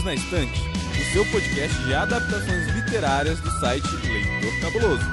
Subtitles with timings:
[0.00, 0.60] Perdidos na Estante,
[0.98, 5.04] o seu podcast de adaptações literárias do site Leitor Cabuloso.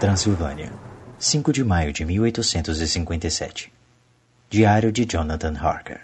[0.00, 0.72] Transilvânia,
[1.18, 3.72] 5 de maio de 1857.
[4.50, 6.00] Diário de Jonathan Harker.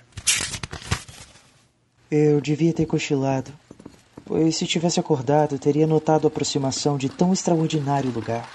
[2.11, 3.53] Eu devia ter cochilado,
[4.25, 8.49] pois se tivesse acordado, teria notado a aproximação de tão extraordinário lugar.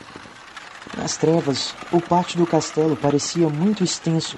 [0.97, 4.37] Nas trevas, o pátio do castelo parecia muito extenso,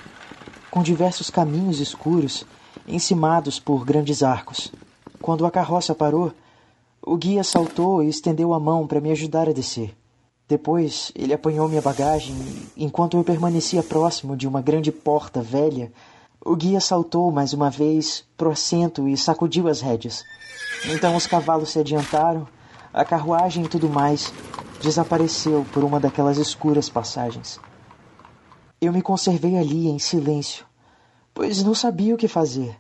[0.72, 2.46] com diversos caminhos escuros,
[2.88, 4.72] encimados por grandes arcos.
[5.22, 6.32] Quando a carroça parou,
[7.02, 9.96] o guia saltou e estendeu a mão para me ajudar a descer.
[10.48, 12.36] Depois, ele apanhou minha bagagem
[12.76, 15.91] e, enquanto eu permanecia próximo de uma grande porta velha,
[16.44, 20.24] o guia saltou mais uma vez pro assento e sacudiu as rédeas.
[20.86, 22.48] Então os cavalos se adiantaram,
[22.94, 24.34] a carruagem e tudo mais
[24.82, 27.60] desapareceu por uma daquelas escuras passagens.
[28.80, 30.66] Eu me conservei ali em silêncio,
[31.34, 32.78] pois não sabia o que fazer.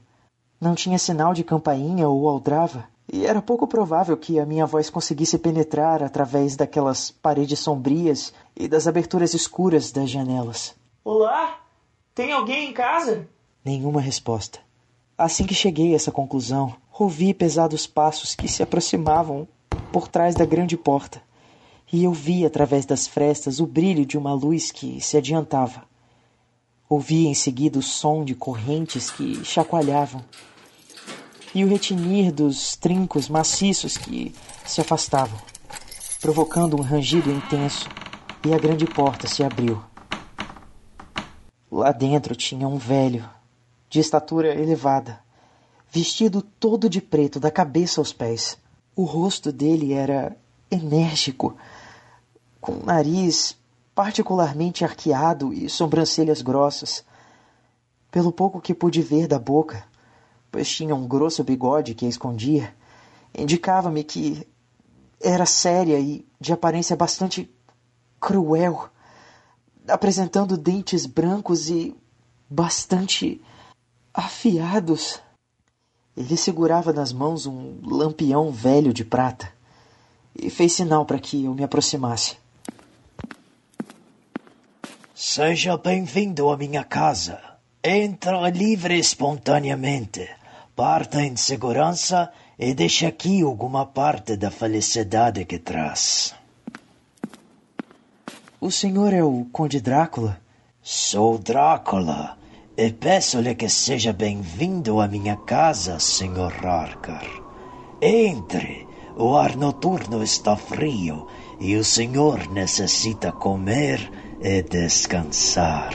[0.59, 4.89] Não tinha sinal de campainha ou aldrava, e era pouco provável que a minha voz
[4.89, 10.75] conseguisse penetrar através daquelas paredes sombrias e das aberturas escuras das janelas.
[11.03, 11.59] Olá?
[12.13, 13.27] Tem alguém em casa?
[13.63, 14.59] Nenhuma resposta.
[15.17, 19.47] Assim que cheguei a essa conclusão, ouvi pesados passos que se aproximavam
[19.91, 21.21] por trás da grande porta,
[21.91, 25.83] e eu vi através das frestas o brilho de uma luz que se adiantava.
[26.89, 30.23] Ouvi em seguida o som de correntes que chacoalhavam
[31.53, 34.33] e o retinir dos trincos maciços que
[34.65, 35.39] se afastavam,
[36.21, 37.89] provocando um rangido intenso,
[38.45, 39.81] e a grande porta se abriu.
[41.71, 43.27] Lá dentro tinha um velho,
[43.89, 45.19] de estatura elevada,
[45.91, 48.57] vestido todo de preto da cabeça aos pés.
[48.95, 50.37] O rosto dele era
[50.69, 51.55] enérgico,
[52.59, 53.57] com nariz
[53.93, 57.03] particularmente arqueado e sobrancelhas grossas.
[58.11, 59.83] Pelo pouco que pude ver da boca,
[60.51, 62.73] pois tinha um grosso bigode que a escondia,
[63.35, 64.47] indicava-me que
[65.19, 67.51] era séria e de aparência bastante
[68.19, 68.89] cruel,
[69.87, 71.95] apresentando dentes brancos e
[72.49, 73.41] bastante
[74.13, 75.19] afiados.
[76.15, 79.51] Ele segurava nas mãos um lampião velho de prata
[80.35, 82.37] e fez sinal para que eu me aproximasse.
[85.19, 87.39] Seja bem-vindo à minha casa.
[87.83, 90.29] Entra livre e espontaneamente.
[90.75, 96.35] Parta em segurança e deixe aqui alguma parte da felicidade que traz.
[98.61, 100.39] O senhor é o Conde Drácula?
[100.83, 102.37] Sou Drácula
[102.77, 106.63] e peço-lhe que seja bem-vindo à minha casa, Sr.
[106.63, 107.27] Harker.
[107.99, 108.85] Entre.
[109.15, 111.25] O ar noturno está frio
[111.59, 115.91] e o senhor necessita comer e descansar.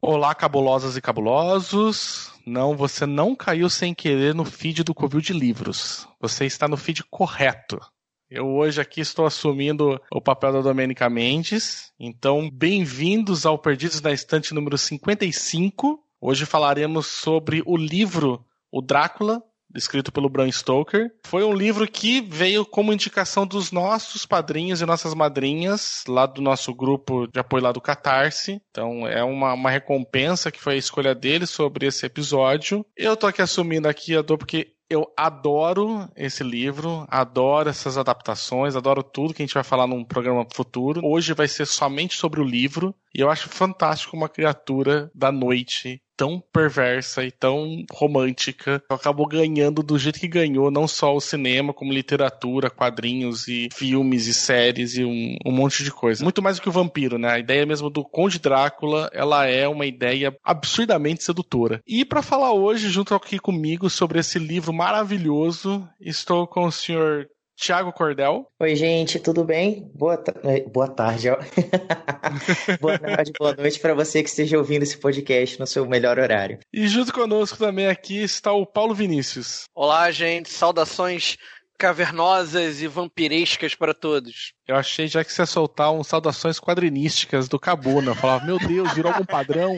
[0.00, 2.32] Olá, cabulosas e cabulosos.
[2.46, 6.08] Não, você não caiu sem querer no feed do Covil de Livros.
[6.20, 7.78] Você está no feed correto.
[8.28, 11.92] Eu hoje aqui estou assumindo o papel da Domênica Mendes.
[12.00, 16.02] Então, bem-vindos ao Perdidos na Estante número 55.
[16.20, 19.42] Hoje falaremos sobre o livro O Drácula,
[19.74, 21.10] escrito pelo Bram Stoker.
[21.24, 26.40] Foi um livro que veio como indicação dos nossos padrinhos e nossas madrinhas, lá do
[26.40, 28.60] nosso grupo de apoio lá do Catarse.
[28.70, 32.84] Então é uma, uma recompensa que foi a escolha deles sobre esse episódio.
[32.96, 38.76] Eu tô aqui assumindo aqui a dor porque eu adoro esse livro, adoro essas adaptações,
[38.76, 41.00] adoro tudo que a gente vai falar num programa futuro.
[41.02, 46.00] Hoje vai ser somente sobre o livro, e eu acho fantástico uma criatura da noite
[46.16, 51.72] tão perversa e tão romântica, acabou ganhando do jeito que ganhou, não só o cinema,
[51.72, 56.22] como literatura, quadrinhos e filmes e séries e um, um monte de coisa.
[56.22, 57.32] Muito mais do que o vampiro, né?
[57.32, 61.80] A ideia mesmo do Conde Drácula, ela é uma ideia absurdamente sedutora.
[61.86, 67.28] E para falar hoje, junto aqui comigo, sobre esse livro maravilhoso, estou com o senhor
[67.56, 68.48] Tiago Cordel.
[68.58, 69.88] Oi, gente, tudo bem?
[69.94, 70.32] Boa, ta...
[70.72, 71.38] boa tarde, ó.
[72.82, 76.58] boa tarde, boa noite para você que esteja ouvindo esse podcast no seu melhor horário.
[76.72, 79.66] E junto conosco também aqui está o Paulo Vinícius.
[79.72, 81.36] Olá, gente, saudações
[81.82, 84.52] cavernosas e vampirescas para todos.
[84.68, 88.12] Eu achei já que você ia soltar um saudações quadrinísticas do Cabuna.
[88.12, 89.76] Eu falava, meu Deus, virou algum padrão?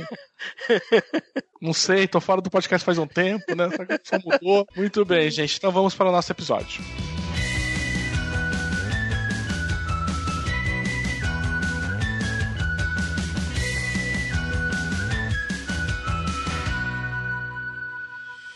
[1.63, 3.71] Não sei, tô fora do podcast faz um tempo, né?
[4.03, 4.67] Só mudou.
[4.77, 5.57] Muito bem, gente.
[5.57, 6.85] Então vamos para o nosso episódio.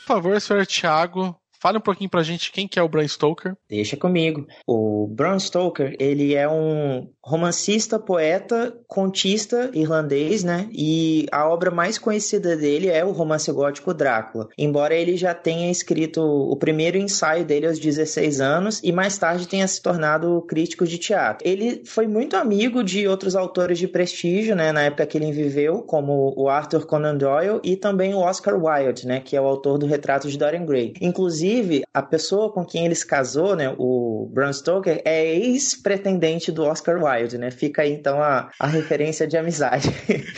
[0.00, 3.56] Por favor, senhor Tiago, Fale um pouquinho pra gente quem que é o Bram Stoker.
[3.68, 4.46] Deixa comigo.
[4.66, 10.68] O Bram Stoker, ele é um romancista, poeta, contista irlandês, né?
[10.72, 14.48] E a obra mais conhecida dele é o romance gótico Drácula.
[14.56, 19.48] Embora ele já tenha escrito o primeiro ensaio dele aos 16 anos e mais tarde
[19.48, 21.46] tenha se tornado crítico de teatro.
[21.46, 25.82] Ele foi muito amigo de outros autores de prestígio, né, na época que ele viveu,
[25.82, 29.76] como o Arthur Conan Doyle e também o Oscar Wilde, né, que é o autor
[29.76, 30.94] do Retrato de Dorian Gray.
[31.00, 36.52] Inclusive Inclusive, a pessoa com quem ele se casou, né, o Bram Stoker, é ex-pretendente
[36.52, 37.50] do Oscar Wilde, né?
[37.50, 39.88] Fica aí então a, a referência de amizade.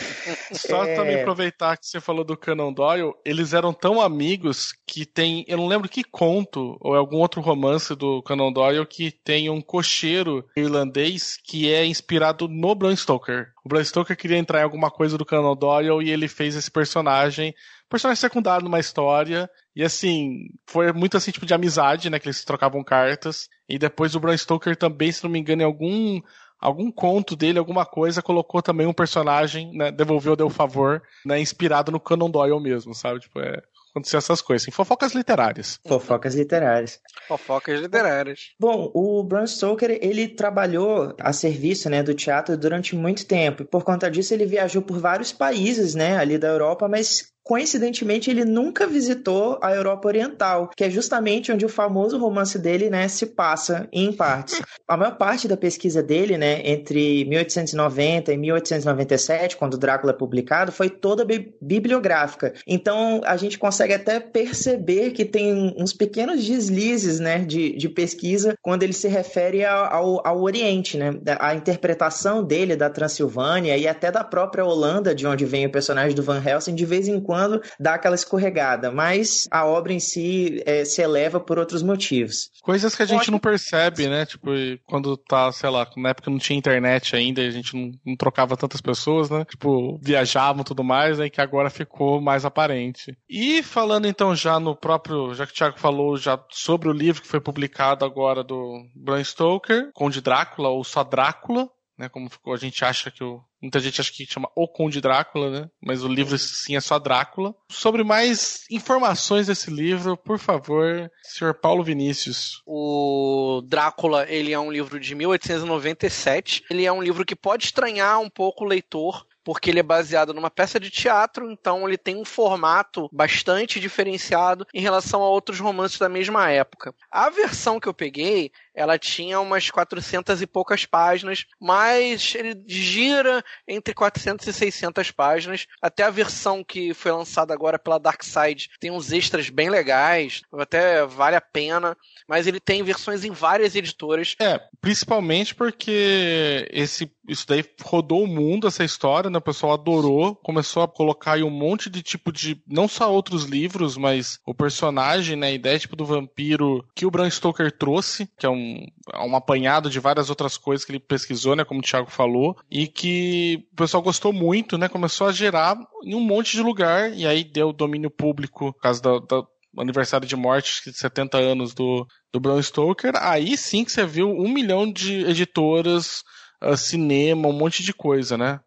[0.53, 0.95] Só é...
[0.95, 5.57] também aproveitar que você falou do Conan Doyle, eles eram tão amigos que tem, eu
[5.57, 10.45] não lembro que conto ou algum outro romance do Conan Doyle que tem um cocheiro
[10.55, 13.47] irlandês que é inspirado no Bram Stoker.
[13.65, 16.71] O Bram Stoker queria entrar em alguma coisa do Conan Doyle e ele fez esse
[16.71, 17.53] personagem
[17.91, 19.49] personagem secundário numa história.
[19.75, 22.19] E assim, foi muito assim, tipo, de amizade, né?
[22.19, 23.47] Que eles trocavam cartas.
[23.69, 26.21] E depois o Bram Stoker também, se não me engano, em algum
[26.61, 31.91] algum conto dele, alguma coisa, colocou também um personagem, né, devolveu, deu favor, né, inspirado
[31.91, 33.19] no Conan Doyle mesmo, sabe?
[33.19, 34.63] Tipo, é, acontecer essas coisas.
[34.63, 35.79] Assim, fofocas literárias.
[35.87, 36.99] Fofocas literárias.
[37.27, 38.39] Fofocas literárias.
[38.59, 43.63] Bom, o Bram Stoker, ele trabalhou a serviço, né, do teatro durante muito tempo.
[43.63, 48.29] E por conta disso, ele viajou por vários países, né, ali da Europa, mas coincidentemente
[48.29, 53.07] ele nunca visitou a Europa Oriental, que é justamente onde o famoso romance dele, né,
[53.07, 54.61] se passa em partes.
[54.87, 60.71] A maior parte da pesquisa dele, né, entre 1890 e 1897, quando Drácula é publicado,
[60.71, 62.53] foi toda bi bibliográfica.
[62.67, 68.55] Então a gente consegue até perceber que tem uns pequenos deslizes, né, de, de pesquisa
[68.61, 74.11] quando ele se refere ao, ao Oriente, né, a interpretação dele da Transilvânia e até
[74.11, 77.30] da própria Holanda, de onde vem o personagem do Van Helsing, de vez em quando
[77.31, 82.49] quando dá aquela escorregada, mas a obra em si é, se eleva por outros motivos.
[82.61, 83.31] Coisas que a gente Pode...
[83.31, 84.25] não percebe, né?
[84.25, 84.49] Tipo,
[84.85, 88.57] quando tá, sei lá, na época não tinha internet ainda, a gente não, não trocava
[88.57, 89.45] tantas pessoas, né?
[89.45, 93.17] Tipo, viajavam e tudo mais, aí que agora ficou mais aparente.
[93.29, 97.21] E falando então já no próprio, já que o Thiago falou já sobre o livro
[97.21, 102.09] que foi publicado agora do Bram Stoker, Conde Drácula ou só Drácula, né?
[102.09, 103.41] Como ficou, a gente acha que o.
[103.61, 105.69] Muita gente acha que chama O Conde Drácula, né?
[105.79, 107.53] Mas o livro sim é só Drácula.
[107.69, 112.63] Sobre mais informações desse livro, por favor, senhor Paulo Vinícius.
[112.65, 116.63] O Drácula, ele é um livro de 1897.
[116.71, 120.33] Ele é um livro que pode estranhar um pouco o leitor, porque ele é baseado
[120.33, 125.59] numa peça de teatro, então ele tem um formato bastante diferenciado em relação a outros
[125.59, 126.93] romances da mesma época.
[127.11, 133.43] A versão que eu peguei, ela tinha umas 400 e poucas páginas, mas ele gira
[133.67, 135.67] entre 400 e 600 páginas.
[135.81, 140.41] Até a versão que foi lançada agora pela Dark Side tem uns extras bem legais,
[140.53, 141.97] até vale a pena,
[142.27, 144.35] mas ele tem versões em várias editoras.
[144.39, 149.37] É, principalmente porque esse isso daí rodou o mundo essa história, né?
[149.37, 153.45] O pessoal adorou, começou a colocar aí um monte de tipo de não só outros
[153.45, 158.27] livros, mas o personagem, né, a ideia tipo do vampiro que o Bram Stoker trouxe,
[158.37, 158.85] que é um um,
[159.27, 162.87] um apanhado de várias outras coisas que ele pesquisou, né, como o Thiago falou, e
[162.87, 167.25] que o pessoal gostou muito, né, começou a gerar em um monte de lugar, e
[167.25, 169.47] aí deu domínio público, por causa do
[169.77, 174.29] aniversário de morte de 70 anos do, do Bram Stoker, aí sim que você viu
[174.29, 176.23] um milhão de editoras,
[176.61, 178.59] uh, cinema, um monte de coisa, né?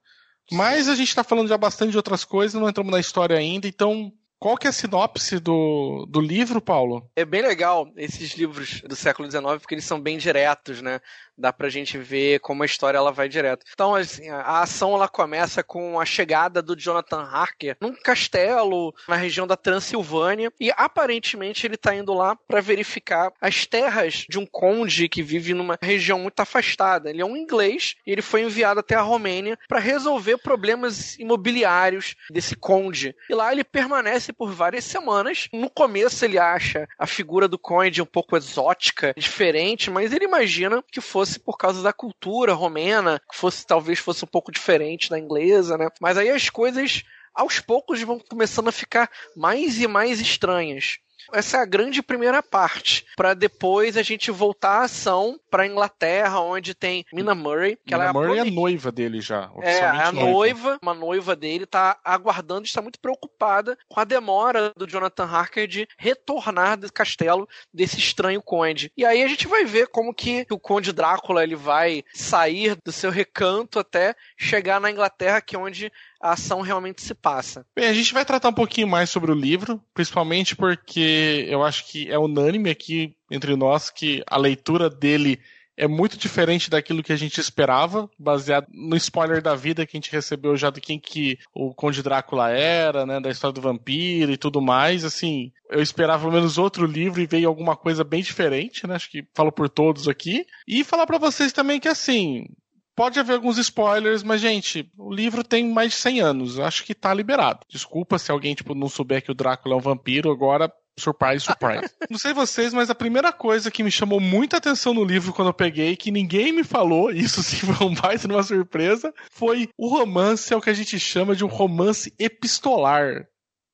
[0.50, 3.66] Mas a gente está falando já bastante de outras coisas, não entramos na história ainda,
[3.66, 4.12] então
[4.44, 7.10] qual que é a sinopse do, do livro, Paulo?
[7.16, 11.00] É bem legal esses livros do século XIX, porque eles são bem diretos, né?
[11.36, 13.64] dá pra gente ver como a história ela vai direto.
[13.72, 19.16] Então, assim, a ação ela começa com a chegada do Jonathan Harker num castelo na
[19.16, 24.46] região da Transilvânia e aparentemente ele tá indo lá para verificar as terras de um
[24.46, 27.10] conde que vive numa região muito afastada.
[27.10, 32.14] Ele é um inglês e ele foi enviado até a Romênia para resolver problemas imobiliários
[32.30, 33.14] desse conde.
[33.28, 35.48] E lá ele permanece por várias semanas.
[35.52, 40.82] No começo ele acha a figura do conde um pouco exótica, diferente, mas ele imagina
[40.90, 45.18] que fosse por causa da cultura romena, que fosse talvez fosse um pouco diferente da
[45.18, 45.88] inglesa, né?
[46.00, 47.02] Mas aí as coisas
[47.34, 50.98] aos poucos vão começando a ficar mais e mais estranhas.
[51.32, 56.40] Essa é a grande primeira parte, para depois a gente voltar à ação para Inglaterra,
[56.40, 59.80] onde tem Mina Murray, que Mina ela é Murray a é noiva dele já, é
[59.84, 60.30] a noiva.
[60.30, 65.66] noiva, uma noiva dele tá aguardando, está muito preocupada com a demora do Jonathan Harker
[65.66, 68.90] de retornar do castelo desse estranho conde.
[68.96, 72.92] E aí a gente vai ver como que o conde Drácula ele vai sair do
[72.92, 75.92] seu recanto até chegar na Inglaterra, que é onde
[76.24, 77.66] a ação realmente se passa.
[77.76, 81.86] Bem, a gente vai tratar um pouquinho mais sobre o livro, principalmente porque eu acho
[81.86, 85.38] que é unânime aqui entre nós que a leitura dele
[85.76, 90.00] é muito diferente daquilo que a gente esperava, baseado no spoiler da vida que a
[90.00, 94.32] gente recebeu já do quem que o Conde Drácula era, né, da história do vampiro
[94.32, 98.22] e tudo mais, assim, eu esperava pelo menos outro livro e veio alguma coisa bem
[98.22, 102.46] diferente, né, acho que falo por todos aqui, e falar para vocês também que, assim,
[102.96, 106.58] Pode haver alguns spoilers, mas, gente, o livro tem mais de 100 anos.
[106.60, 107.60] Acho que tá liberado.
[107.68, 111.90] Desculpa se alguém, tipo, não souber que o Drácula é um vampiro, agora Surprise, surprise.
[112.08, 115.48] Não sei vocês, mas a primeira coisa que me chamou muita atenção no livro quando
[115.48, 119.88] eu peguei, que ninguém me falou, isso sim foi um baita uma surpresa, foi o
[119.88, 123.26] romance, é o que a gente chama de um romance epistolar.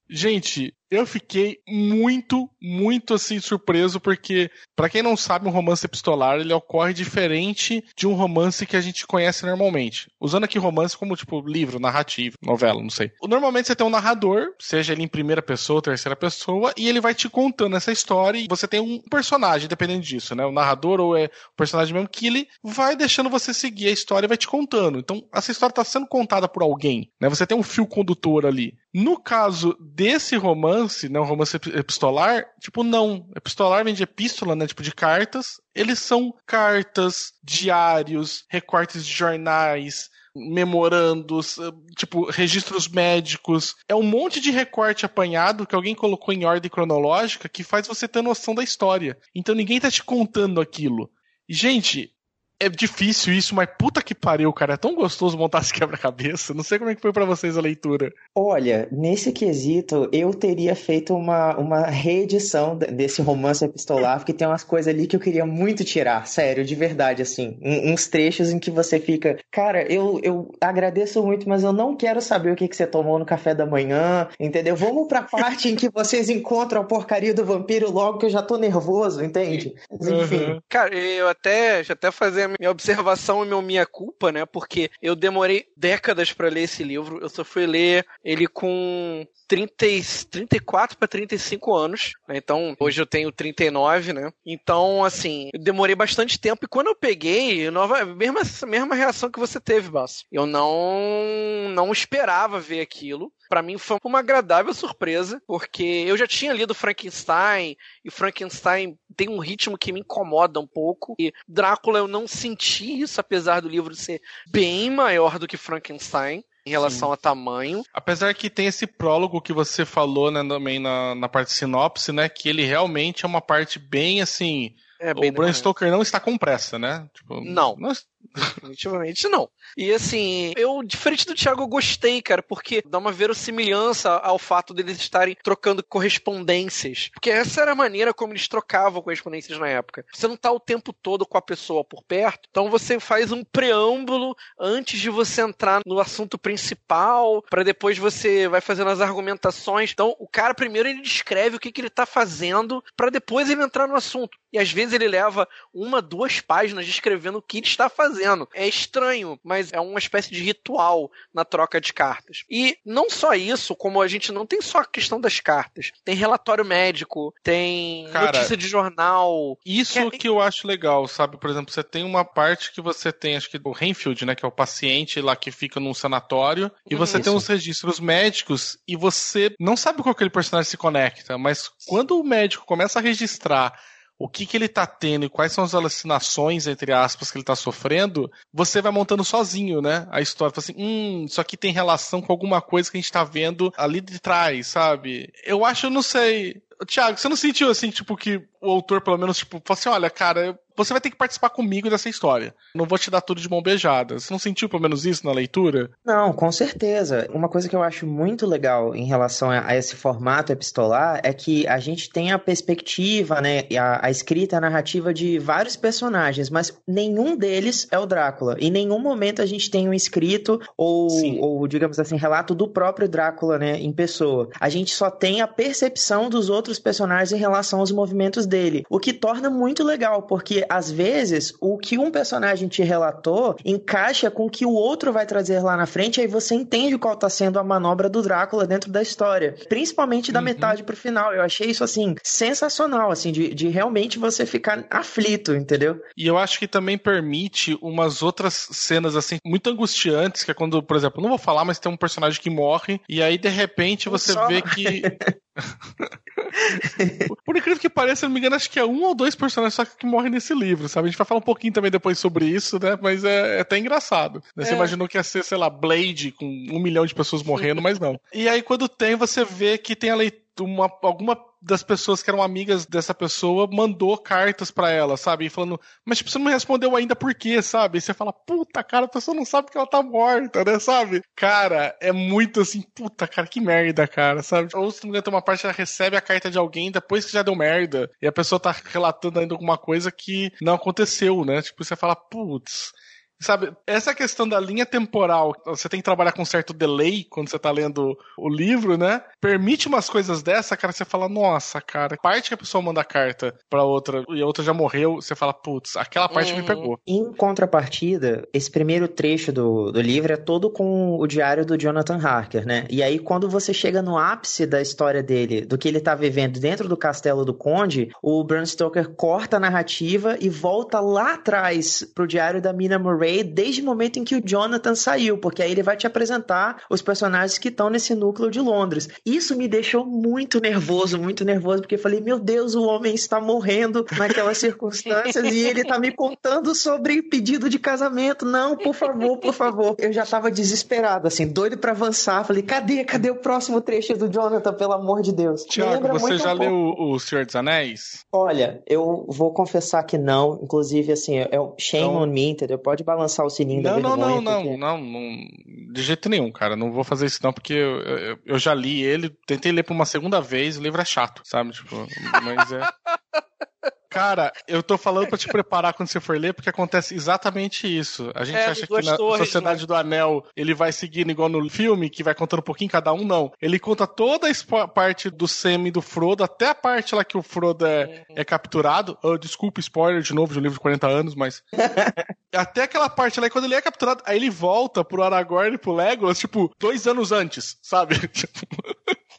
[0.09, 6.39] Gente, eu fiquei muito, muito assim surpreso porque, para quem não sabe, um romance epistolar
[6.39, 10.11] ele ocorre diferente de um romance que a gente conhece normalmente.
[10.21, 13.13] Usando aqui romance como tipo livro, narrativo, novela, não sei.
[13.23, 17.15] Normalmente você tem um narrador, seja ele em primeira pessoa terceira pessoa, e ele vai
[17.15, 20.45] te contando essa história e você tem um personagem, dependendo disso, né?
[20.45, 24.27] O narrador ou é o personagem mesmo que ele vai deixando você seguir a história
[24.27, 24.99] e vai te contando.
[24.99, 27.29] Então, essa história está sendo contada por alguém, né?
[27.29, 28.75] Você tem um fio condutor ali.
[28.93, 33.29] No caso desse romance, né, um romance epistolar, tipo, não.
[33.37, 35.61] Epistolar vem de epístola, né, tipo de cartas.
[35.75, 43.75] Eles são cartas, diários, recortes de jornais, memorandos, eh, tipo, registros médicos.
[43.89, 48.07] É um monte de recorte apanhado que alguém colocou em ordem cronológica que faz você
[48.07, 49.19] ter noção da história.
[49.35, 51.11] Então ninguém tá te contando aquilo.
[51.49, 52.13] E, gente,
[52.61, 54.75] é difícil isso, mas puta que pariu, cara.
[54.75, 56.53] É tão gostoso montar esse quebra-cabeça.
[56.53, 58.13] Não sei como é que foi para vocês a leitura.
[58.35, 64.63] Olha, nesse quesito, eu teria feito uma, uma reedição desse romance epistolar, porque tem umas
[64.63, 67.59] coisas ali que eu queria muito tirar, sério, de verdade, assim.
[67.63, 72.21] uns trechos em que você fica, cara, eu, eu agradeço muito, mas eu não quero
[72.21, 74.77] saber o que, que você tomou no café da manhã, entendeu?
[74.77, 78.43] Vamos pra parte em que vocês encontram a porcaria do vampiro logo que eu já
[78.43, 79.75] tô nervoso, entende?
[79.91, 80.45] enfim.
[80.45, 80.61] Uhum.
[80.69, 84.45] Cara, eu até, até fazer minha observação e meu minha culpa, né?
[84.47, 87.19] Porque eu demorei décadas para ler esse livro.
[87.21, 89.87] Eu só fui ler ele com 30,
[90.31, 92.37] 34 para 35 anos, né?
[92.37, 94.33] Então, hoje eu tenho 39, né?
[94.45, 99.39] Então, assim, eu demorei bastante tempo e quando eu peguei, nova, mesma mesma reação que
[99.39, 100.25] você teve, Basso.
[100.31, 106.27] Eu não não esperava ver aquilo para mim foi uma agradável surpresa, porque eu já
[106.27, 111.99] tinha lido Frankenstein, e Frankenstein tem um ritmo que me incomoda um pouco, e Drácula
[111.99, 117.09] eu não senti isso, apesar do livro ser bem maior do que Frankenstein em relação
[117.09, 117.15] Sim.
[117.15, 117.83] a tamanho.
[117.93, 122.29] Apesar que tem esse prólogo que você falou né, também na, na parte sinopse, né?
[122.29, 124.75] Que ele realmente é uma parte bem assim.
[125.01, 127.09] É, o Bram Stoker não está com pressa, né?
[127.15, 127.75] Tipo, não.
[127.77, 127.93] não.
[128.35, 129.49] Definitivamente não.
[129.77, 134.73] E assim, eu, diferente do Thiago, eu gostei, cara, porque dá uma verossimilhança ao fato
[134.73, 137.11] deles estarem trocando correspondências.
[137.13, 140.05] Porque essa era a maneira como eles trocavam correspondências na época.
[140.13, 143.45] Você não tá o tempo todo com a pessoa por perto, então você faz um
[143.45, 149.91] preâmbulo antes de você entrar no assunto principal, para depois você vai fazendo as argumentações.
[149.93, 153.63] Então, o cara primeiro ele descreve o que, que ele tá fazendo, para depois ele
[153.63, 154.39] entrar no assunto.
[154.53, 158.20] E às vezes ele leva uma, duas páginas descrevendo o que ele está fazendo.
[158.55, 162.45] É estranho, mas é uma espécie de ritual na troca de cartas.
[162.49, 165.93] E não só isso, como a gente não tem só a questão das cartas.
[166.05, 169.59] Tem relatório médico, tem Cara, notícia de jornal.
[169.65, 170.11] Isso que, é...
[170.11, 171.39] que eu acho legal, sabe?
[171.39, 174.35] Por exemplo, você tem uma parte que você tem, acho que o Renfield, né?
[174.35, 176.71] Que é o paciente lá que fica num sanatório.
[176.89, 177.25] E você isso.
[177.25, 182.19] tem os registros médicos e você não sabe com aquele personagem se conecta, mas quando
[182.19, 183.79] o médico começa a registrar
[184.21, 187.45] o que, que ele tá tendo e quais são as alucinações, entre aspas, que ele
[187.45, 190.07] tá sofrendo, você vai montando sozinho, né?
[190.11, 190.55] A história.
[190.55, 193.73] Fala assim, hum, isso aqui tem relação com alguma coisa que a gente tá vendo
[193.79, 195.33] ali de trás, sabe?
[195.43, 196.61] Eu acho, eu não sei.
[196.87, 200.11] Tiago, você não sentiu assim, tipo, que o autor, pelo menos, tipo, falou assim: olha,
[200.11, 202.55] cara, você vai ter que participar comigo dessa história.
[202.75, 204.19] Não vou te dar tudo de mão beijada.
[204.19, 205.91] Você não sentiu pelo menos isso na leitura?
[206.05, 207.29] Não, com certeza.
[207.33, 211.67] Uma coisa que eu acho muito legal em relação a esse formato epistolar é que
[211.67, 216.73] a gente tem a perspectiva, né, a, a escrita, a narrativa de vários personagens, mas
[216.87, 218.57] nenhum deles é o Drácula.
[218.59, 221.09] Em nenhum momento a gente tem um escrito ou,
[221.41, 224.49] ou digamos assim, relato do próprio Drácula, né, em pessoa.
[224.59, 228.99] A gente só tem a percepção dos outros personagens em relação aos movimentos dele, o
[228.99, 234.47] que torna muito legal, porque às vezes o que um personagem te relatou encaixa com
[234.47, 237.59] o que o outro vai trazer lá na frente, aí você entende qual tá sendo
[237.59, 239.57] a manobra do Drácula dentro da história.
[239.69, 240.45] Principalmente da uhum.
[240.45, 241.35] metade pro final.
[241.35, 246.01] Eu achei isso, assim, sensacional, assim, de, de realmente você ficar aflito, entendeu?
[246.17, 250.81] E eu acho que também permite umas outras cenas, assim, muito angustiantes, que é quando,
[250.83, 254.09] por exemplo, não vou falar, mas tem um personagem que morre, e aí de repente
[254.09, 254.47] você Só...
[254.47, 255.03] vê que.
[257.45, 259.75] Por incrível que pareça, se não me engano, acho que é um ou dois personagens
[259.75, 261.09] só que morrem nesse livro, sabe?
[261.09, 262.99] A gente vai falar um pouquinho também depois sobre isso, né?
[263.01, 264.43] Mas é, é até engraçado.
[264.57, 264.65] Né?
[264.65, 264.77] Você é.
[264.77, 268.21] imaginou que ia ser, sei lá, Blade com um milhão de pessoas morrendo, mas não.
[268.33, 272.31] E aí, quando tem, você vê que tem a leitura uma, alguma das pessoas que
[272.31, 275.49] eram amigas dessa pessoa mandou cartas para ela, sabe?
[275.49, 277.99] Falando, mas tipo, você não respondeu ainda por quê, sabe?
[277.99, 281.23] E você fala, puta, cara, a pessoa não sabe que ela tá morta, né, sabe?
[281.37, 284.71] Cara, é muito assim, puta, cara, que merda, cara, sabe?
[284.75, 287.25] Ou se não me engano, tem uma parte ela recebe a carta de alguém depois
[287.25, 291.45] que já deu merda, e a pessoa tá relatando ainda alguma coisa que não aconteceu,
[291.45, 291.61] né?
[291.63, 292.93] Tipo, você fala, putz,
[293.41, 297.49] Sabe, essa questão da linha temporal, você tem que trabalhar com um certo delay quando
[297.49, 299.23] você tá lendo o livro, né?
[299.41, 303.05] Permite umas coisas dessa, cara, você fala, nossa, cara, parte que a pessoa manda a
[303.05, 306.59] carta pra outra e a outra já morreu, você fala, putz, aquela parte uhum.
[306.59, 307.01] me pegou.
[307.07, 312.19] Em contrapartida, esse primeiro trecho do, do livro é todo com o diário do Jonathan
[312.23, 312.85] Harker, né?
[312.91, 316.61] E aí, quando você chega no ápice da história dele, do que ele tá vivendo
[316.61, 322.05] dentro do castelo do Conde, o Bram Stoker corta a narrativa e volta lá atrás
[322.15, 325.71] pro diário da Mina Murray desde o momento em que o Jonathan saiu, porque aí
[325.71, 329.09] ele vai te apresentar os personagens que estão nesse núcleo de Londres.
[329.25, 333.41] Isso me deixou muito nervoso, muito nervoso, porque eu falei, meu Deus, o homem está
[333.41, 338.45] morrendo naquelas circunstâncias e ele está me contando sobre pedido de casamento.
[338.45, 339.97] Não, por favor, por favor.
[339.99, 342.45] Eu já estava desesperado, assim, doido para avançar.
[342.45, 345.65] Falei, cadê, cadê o próximo trecho do Jonathan, pelo amor de Deus?
[345.65, 348.25] Tiago, você já um leu o Senhor dos Anéis?
[348.33, 350.61] Olha, eu vou confessar que não.
[350.63, 352.23] Inclusive, assim, é shame então...
[352.23, 352.79] on me, entendeu?
[352.79, 354.77] Pode balançar lançar o sininho não, da não, não, não, porque...
[354.77, 356.77] não, não, de jeito nenhum, cara.
[356.77, 359.95] Não vou fazer isso não, porque eu, eu, eu já li ele, tentei ler por
[359.95, 361.71] uma segunda vez, o livro é chato, sabe?
[361.71, 362.07] Tipo,
[362.43, 362.81] mas é.
[364.11, 368.33] Cara, eu tô falando para te preparar quando você for ler, porque acontece exatamente isso.
[368.35, 369.87] A gente é, acha que na torres, Sociedade né?
[369.87, 373.25] do Anel ele vai seguindo igual no filme, que vai contando um pouquinho cada um,
[373.25, 373.53] não.
[373.63, 377.39] Ele conta toda a parte do Sam e do Frodo, até a parte lá que
[377.39, 378.35] o Frodo é, uhum.
[378.37, 379.17] é capturado.
[379.23, 381.63] Oh, desculpa, spoiler de novo de um livro de 40 anos, mas.
[382.53, 385.95] até aquela parte lá, quando ele é capturado, aí ele volta pro Aragorn e pro
[385.95, 388.17] Legolas, tipo, dois anos antes, sabe?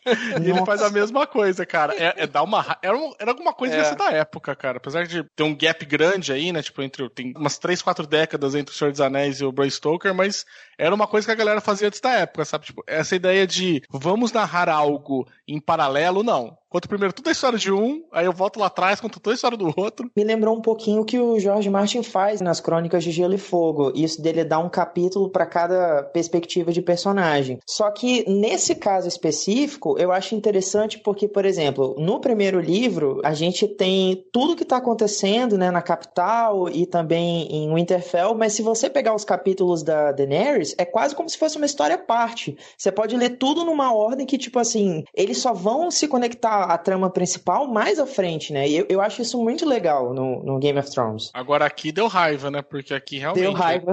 [0.05, 1.93] e ele faz a mesma coisa, cara.
[1.95, 2.77] É, é dar uma.
[2.81, 3.95] Era, um, era alguma coisa é.
[3.95, 4.77] da época, cara.
[4.77, 6.61] Apesar de ter um gap grande aí, né?
[6.61, 7.09] Tipo, entre.
[7.09, 10.45] Tem umas 3, 4 décadas entre o Senhor dos Anéis e o Bram Stoker, mas
[10.77, 12.65] era uma coisa que a galera fazia antes da época, sabe?
[12.65, 16.57] Tipo, essa ideia de vamos narrar algo em paralelo, não.
[16.71, 19.35] Conto primeiro toda a história de um, aí eu volto lá atrás, conto toda a
[19.35, 20.09] história do outro.
[20.15, 23.37] Me lembrou um pouquinho o que o George Martin faz nas Crônicas de Gelo e
[23.37, 23.91] Fogo.
[23.93, 27.59] Isso dele dar um capítulo para cada perspectiva de personagem.
[27.67, 33.33] Só que nesse caso específico, eu acho interessante porque, por exemplo, no primeiro livro, a
[33.33, 38.61] gente tem tudo que tá acontecendo, né, na capital e também em Winterfell, mas se
[38.61, 42.57] você pegar os capítulos da Daenerys, é quase como se fosse uma história à parte.
[42.77, 46.77] Você pode ler tudo numa ordem que, tipo assim, eles só vão se conectar a
[46.77, 48.67] trama principal mais à frente, né?
[48.67, 51.29] E eu, eu acho isso muito legal no, no Game of Thrones.
[51.33, 52.61] Agora aqui deu raiva, né?
[52.61, 53.43] Porque aqui realmente.
[53.43, 53.91] Deu raiva.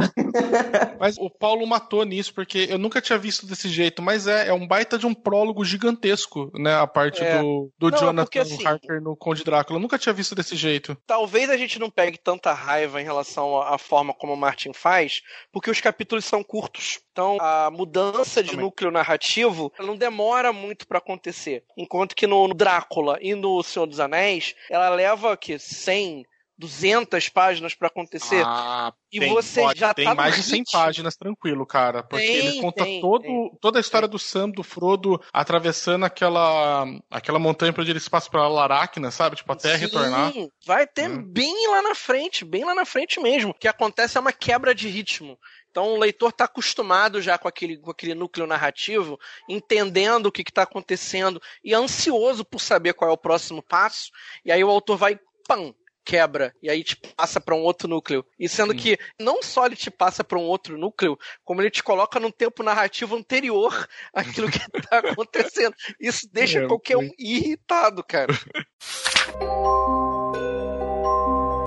[0.99, 4.53] mas o Paulo matou nisso, porque eu nunca tinha visto desse jeito, mas é, é
[4.53, 6.75] um baita de um prólogo gigantesco, né?
[6.75, 7.41] A parte é.
[7.41, 9.79] do, do não, Jonathan porque, assim, Harker no Conde Drácula.
[9.79, 10.97] Eu nunca tinha visto desse jeito.
[11.07, 15.23] Talvez a gente não pegue tanta raiva em relação à forma como o Martin faz,
[15.53, 17.01] porque os capítulos são curtos.
[17.19, 18.65] Então, a mudança de Também.
[18.65, 21.65] núcleo narrativo não demora muito para acontecer.
[21.77, 26.25] Enquanto que no Drácula e no Senhor dos Anéis, ela leva que 100,
[26.59, 28.43] 200 páginas para acontecer.
[28.45, 32.27] Ah, e tem, você pode, já tem tá mais de 100 páginas tranquilo, cara, porque
[32.27, 37.39] tem, ele conta tem, todo, toda a história do Sam, do Frodo atravessando aquela aquela
[37.39, 39.37] montanha para onde eles passam para Laracna, sabe?
[39.37, 40.33] Tipo até Sim, retornar.
[40.67, 41.23] Vai ter hum.
[41.23, 43.53] bem lá na frente, bem lá na frente mesmo.
[43.53, 45.39] O que acontece é uma quebra de ritmo.
[45.71, 49.19] Então o leitor está acostumado já com aquele, com aquele núcleo narrativo,
[49.49, 54.11] entendendo o que está acontecendo e ansioso por saber qual é o próximo passo.
[54.45, 55.73] E aí o autor vai, pam,
[56.09, 58.25] quebra e aí te passa para um outro núcleo.
[58.41, 58.79] E sendo Sim.
[58.79, 62.31] que não só ele te passa para um outro núcleo, como ele te coloca num
[62.31, 65.75] tempo narrativo anterior àquilo que está acontecendo.
[66.01, 68.33] Isso deixa é, qualquer um irritado, cara.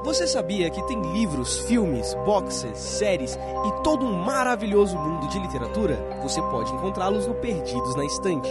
[0.03, 5.95] Você sabia que tem livros, filmes, boxes, séries e todo um maravilhoso mundo de literatura?
[6.23, 8.49] Você pode encontrá-los no Perdidos na Estante.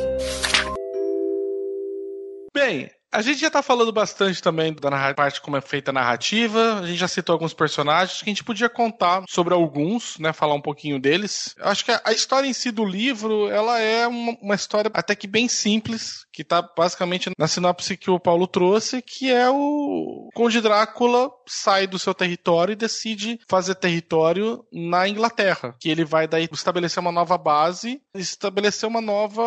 [2.52, 6.74] Bem, A gente já tá falando bastante também da parte como é feita a narrativa,
[6.74, 10.54] a gente já citou alguns personagens que a gente podia contar sobre alguns, né, falar
[10.54, 11.52] um pouquinho deles.
[11.58, 15.16] Eu acho que a, história em si do livro, ela é uma, uma, história até
[15.16, 20.28] que bem simples, que tá basicamente na sinopse que o Paulo trouxe, que é o
[20.32, 26.28] Conde Drácula sai do seu território e decide fazer território na Inglaterra, que ele vai
[26.28, 29.42] daí estabelecer uma nova base, estabelecer uma nova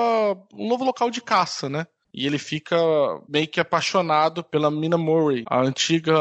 [0.54, 1.88] um novo local de caça, né?
[2.14, 2.78] E ele fica
[3.28, 6.14] meio que apaixonado pela Mina Murray, a antiga.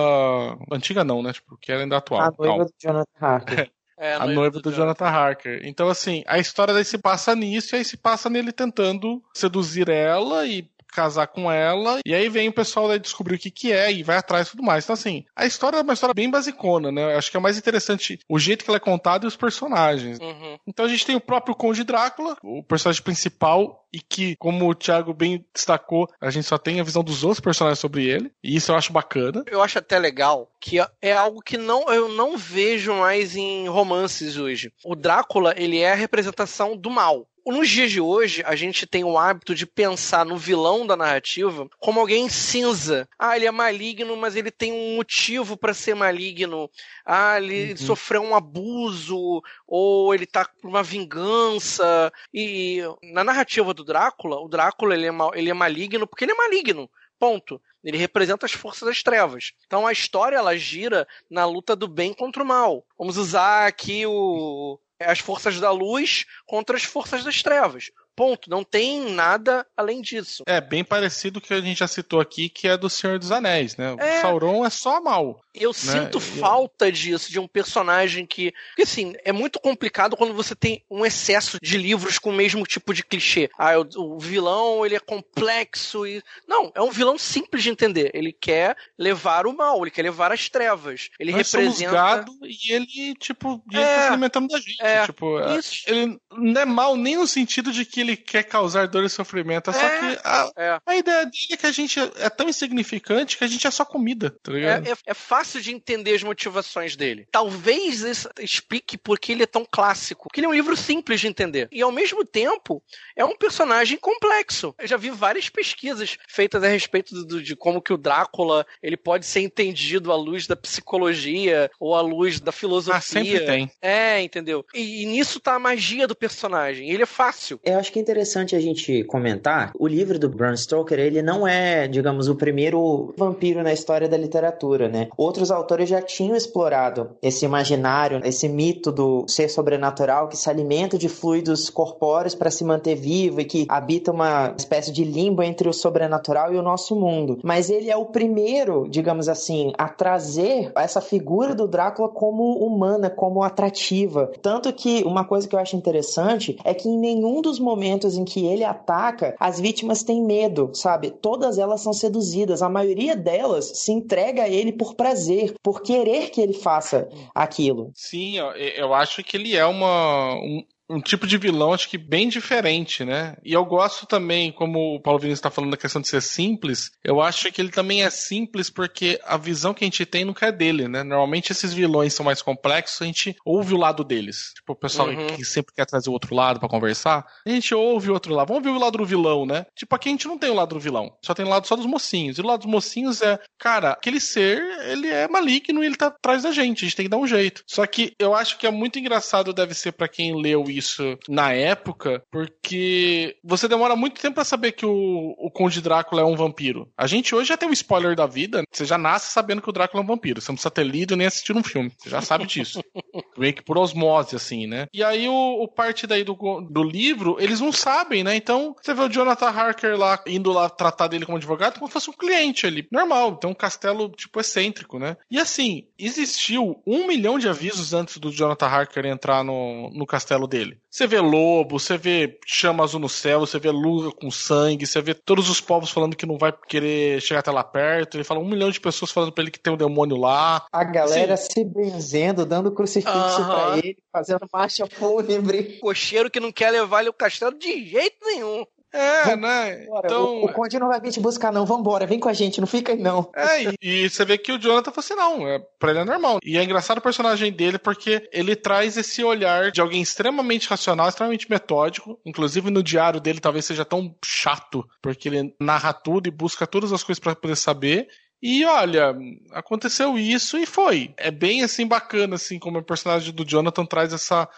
[0.70, 1.32] Antiga não, né?
[1.32, 2.22] Tipo, que ela ainda é atual.
[2.22, 3.70] A noiva do Jonathan Harker.
[4.02, 5.60] É, a, a noiva, do, do Jonathan Harker.
[5.62, 9.88] Então, assim, a história daí se passa nisso, e aí se passa nele tentando seduzir
[9.88, 13.72] ela e casar com ela, e aí vem o pessoal daí descobrir o que que
[13.72, 14.84] é e vai atrás e tudo mais.
[14.84, 17.14] Então, assim, a história é uma história bem basicona, né?
[17.14, 20.18] Eu acho que é mais interessante o jeito que ela é contada e os personagens.
[20.20, 20.58] Uhum.
[20.66, 24.74] Então a gente tem o próprio Conde Drácula, o personagem principal, e que, como o
[24.74, 28.56] Thiago bem destacou, a gente só tem a visão dos outros personagens sobre ele, e
[28.56, 29.44] isso eu acho bacana.
[29.46, 34.36] Eu acho até legal que é algo que não eu não vejo mais em romances
[34.36, 34.72] hoje.
[34.84, 37.26] O Drácula, ele é a representação do mal.
[37.44, 41.68] Nos dias de hoje, a gente tem o hábito de pensar no vilão da narrativa
[41.80, 43.08] como alguém cinza.
[43.18, 46.70] Ah, ele é maligno, mas ele tem um motivo para ser maligno.
[47.04, 47.76] Ah, ele uhum.
[47.76, 52.12] sofreu um abuso, ou ele tá com uma vingança.
[52.32, 52.80] E
[53.12, 56.36] na narrativa do Drácula, o Drácula ele é, mal, ele é maligno porque ele é
[56.36, 56.88] maligno.
[57.18, 57.60] Ponto.
[57.82, 59.52] Ele representa as forças das trevas.
[59.66, 62.86] Então a história ela gira na luta do bem contra o mal.
[62.96, 67.90] Vamos usar aqui o as forças da luz contra as forças das trevas.
[68.14, 68.50] Ponto.
[68.50, 70.42] Não tem nada além disso.
[70.46, 73.18] É bem parecido com o que a gente já citou aqui, que é do Senhor
[73.18, 73.94] dos Anéis, né?
[73.98, 74.18] É...
[74.18, 75.40] O Sauron é só mal.
[75.54, 75.74] Eu né?
[75.74, 78.52] sinto falta disso, de um personagem que.
[78.68, 82.64] Porque assim, é muito complicado quando você tem um excesso de livros com o mesmo
[82.64, 83.50] tipo de clichê.
[83.58, 86.22] Ah, o, o vilão ele é complexo e.
[86.48, 88.10] Não, é um vilão simples de entender.
[88.14, 91.10] Ele quer levar o mal, ele quer levar as trevas.
[91.18, 91.92] Ele Nós representa.
[91.92, 93.96] Gado e ele, tipo, tá é...
[93.96, 94.82] tá se alimentando da gente.
[94.82, 95.06] É...
[95.06, 95.82] Tipo, é, Isso.
[95.86, 99.70] ele não é mal nem no sentido de que ele quer causar dor e sofrimento.
[99.70, 99.98] É só é.
[99.98, 100.78] que a, é.
[100.84, 103.84] a ideia dele é que a gente é tão insignificante que a gente é só
[103.84, 104.86] comida, tá ligado?
[104.86, 107.26] É, é fácil fácil de entender as motivações dele.
[107.30, 110.24] Talvez isso explique por que ele é tão clássico.
[110.24, 111.68] Porque ele é um livro simples de entender.
[111.70, 112.82] E ao mesmo tempo,
[113.16, 114.74] é um personagem complexo.
[114.78, 118.96] Eu já vi várias pesquisas feitas a respeito do, de como que o Drácula ele
[118.96, 122.98] pode ser entendido à luz da psicologia ou à luz da filosofia.
[122.98, 123.70] Ah, sempre tem.
[123.80, 124.64] É, entendeu?
[124.72, 126.90] E, e nisso tá a magia do personagem.
[126.90, 127.60] Ele é fácil.
[127.64, 129.72] Eu acho que é interessante a gente comentar.
[129.78, 134.16] O livro do Bram Stoker, ele não é, digamos, o primeiro vampiro na história da
[134.16, 135.08] literatura, né?
[135.16, 140.96] outros autores já tinham explorado esse imaginário, esse mito do ser sobrenatural que se alimenta
[140.96, 145.68] de fluidos corpóreos para se manter vivo e que habita uma espécie de limbo entre
[145.68, 147.38] o sobrenatural e o nosso mundo.
[147.42, 153.10] Mas ele é o primeiro, digamos assim, a trazer essa figura do Drácula como humana,
[153.10, 154.32] como atrativa.
[154.40, 158.24] Tanto que uma coisa que eu acho interessante é que em nenhum dos momentos em
[158.24, 161.10] que ele ataca, as vítimas têm medo, sabe?
[161.10, 162.62] Todas elas são seduzidas.
[162.62, 167.90] A maioria delas se entrega a ele por prazer por querer que ele faça aquilo.
[167.94, 168.36] Sim,
[168.76, 173.04] eu acho que ele é uma, um, um tipo de vilão, acho que bem diferente,
[173.04, 173.36] né?
[173.44, 176.90] E eu gosto também, como o Paulo Vinícius está falando da questão de ser simples,
[177.04, 180.46] eu acho que ele também é simples porque a visão que a gente tem nunca
[180.46, 181.02] é dele, né?
[181.02, 184.52] Normalmente esses vilões são mais complexos, a gente ouve o lado deles.
[184.54, 185.26] Tipo, o pessoal uhum.
[185.28, 188.48] que sempre quer trazer o outro lado para conversar, a gente ouve o outro lado.
[188.48, 189.66] Vamos ver o lado do vilão, né?
[189.74, 191.76] Tipo, aqui a gente não tem o lado do vilão, só tem o lado só
[191.76, 192.38] dos mocinhos.
[192.38, 196.06] E o lado dos mocinhos é, cara, aquele ser, ele é maligno e ele tá
[196.06, 197.62] atrás da gente, a gente tem que dar um jeito.
[197.66, 201.52] Só que eu acho que é muito engraçado, deve ser para quem leu isso na
[201.52, 206.36] época, porque você demora muito tempo para saber que o, o Conde Drácula é um
[206.36, 206.88] vampiro.
[206.96, 209.72] A gente hoje já tem um spoiler da vida, você já nasce sabendo que o
[209.72, 210.40] Drácula é um vampiro.
[210.40, 211.92] Você não precisa ter lido nem assistir um filme.
[211.98, 212.82] Você já sabe disso.
[213.36, 214.86] Meio que por osmose, assim, né?
[214.92, 216.34] E aí o, o parte daí do,
[216.70, 218.36] do livro, eles não sabem, né?
[218.36, 221.92] Então, você vê o Jonathan Harker lá, indo lá tratar dele como advogado, como se
[221.92, 222.86] fosse um cliente ali.
[222.90, 225.16] Normal, tem um castelo, tipo, excêntrico, né?
[225.30, 230.46] E assim, existiu um milhão de avisos antes do Jonathan Harker entrar no, no castelo
[230.46, 230.78] dele dele.
[230.90, 235.00] Você vê lobo, você vê chama azul no céu, você vê lua com sangue, você
[235.00, 238.16] vê todos os povos falando que não vai querer chegar até lá perto.
[238.16, 240.66] Ele fala um milhão de pessoas falando pra ele que tem um demônio lá.
[240.72, 243.46] A galera assim, se benzendo, dando crucifixo uh -huh.
[243.46, 245.78] pra ele, fazendo marcha fúnebre.
[245.80, 248.64] Cocheiro que não quer levar ele ao castelo de jeito nenhum.
[248.92, 249.84] É, né?
[249.84, 250.42] Então...
[250.42, 251.64] O, o Conde não vai vir te buscar, não.
[251.64, 253.30] Vambora, vem com a gente, não fica aí, não.
[253.34, 256.04] É, e, e você vê que o Jonathan falou assim: não, é, pra ele é
[256.04, 256.38] normal.
[256.44, 261.08] E é engraçado o personagem dele porque ele traz esse olhar de alguém extremamente racional,
[261.08, 262.20] extremamente metódico.
[262.26, 266.92] Inclusive no diário dele talvez seja tão chato, porque ele narra tudo e busca todas
[266.92, 268.08] as coisas para poder saber.
[268.42, 269.14] E olha,
[269.52, 271.14] aconteceu isso e foi.
[271.16, 274.48] É bem assim bacana, assim, como o personagem do Jonathan traz essa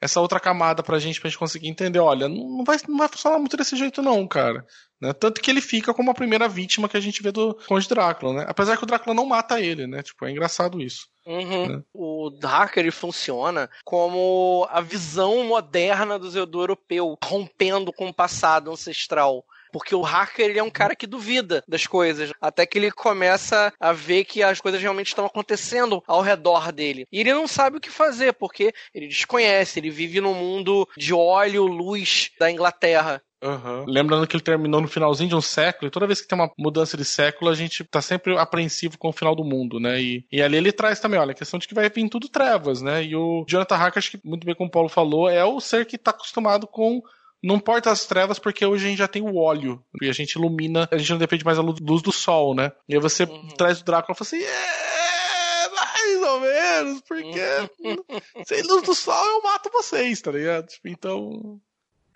[0.00, 3.38] essa outra camada pra gente, pra gente conseguir entender, olha, não vai, não vai funcionar
[3.38, 4.66] muito desse jeito não, cara.
[5.00, 5.12] Né?
[5.12, 8.34] Tanto que ele fica como a primeira vítima que a gente vê do Conde Drácula,
[8.34, 8.46] né?
[8.48, 10.02] Apesar que o Drácula não mata ele, né?
[10.02, 11.08] Tipo, é engraçado isso.
[11.26, 11.68] Uhum.
[11.68, 11.82] Né?
[11.92, 18.70] O Darker ele funciona como a visão moderna do, do europeu, rompendo com o passado
[18.70, 19.44] ancestral.
[19.74, 22.30] Porque o hacker ele é um cara que duvida das coisas.
[22.40, 27.08] Até que ele começa a ver que as coisas realmente estão acontecendo ao redor dele.
[27.10, 31.12] E ele não sabe o que fazer, porque ele desconhece, ele vive no mundo de
[31.12, 33.20] óleo, luz da Inglaterra.
[33.42, 33.84] Uhum.
[33.88, 36.50] Lembrando que ele terminou no finalzinho de um século, e toda vez que tem uma
[36.56, 40.00] mudança de século, a gente tá sempre apreensivo com o final do mundo, né?
[40.00, 42.80] E, e ali ele traz também, olha, a questão de que vai vir tudo trevas,
[42.80, 43.04] né?
[43.04, 45.84] E o Jonathan Harker, acho que muito bem como o Paulo falou, é o ser
[45.84, 47.02] que tá acostumado com
[47.44, 49.84] não importa as trevas, porque hoje a gente já tem o óleo.
[50.00, 52.72] E a gente ilumina, a gente não depende mais da luz do sol, né?
[52.88, 53.48] E aí você uhum.
[53.48, 57.40] traz o Drácula e fala assim: é, mais ou menos, porque
[58.46, 60.66] sem luz do sol eu mato vocês, tá ligado?
[60.68, 61.60] Tipo, então.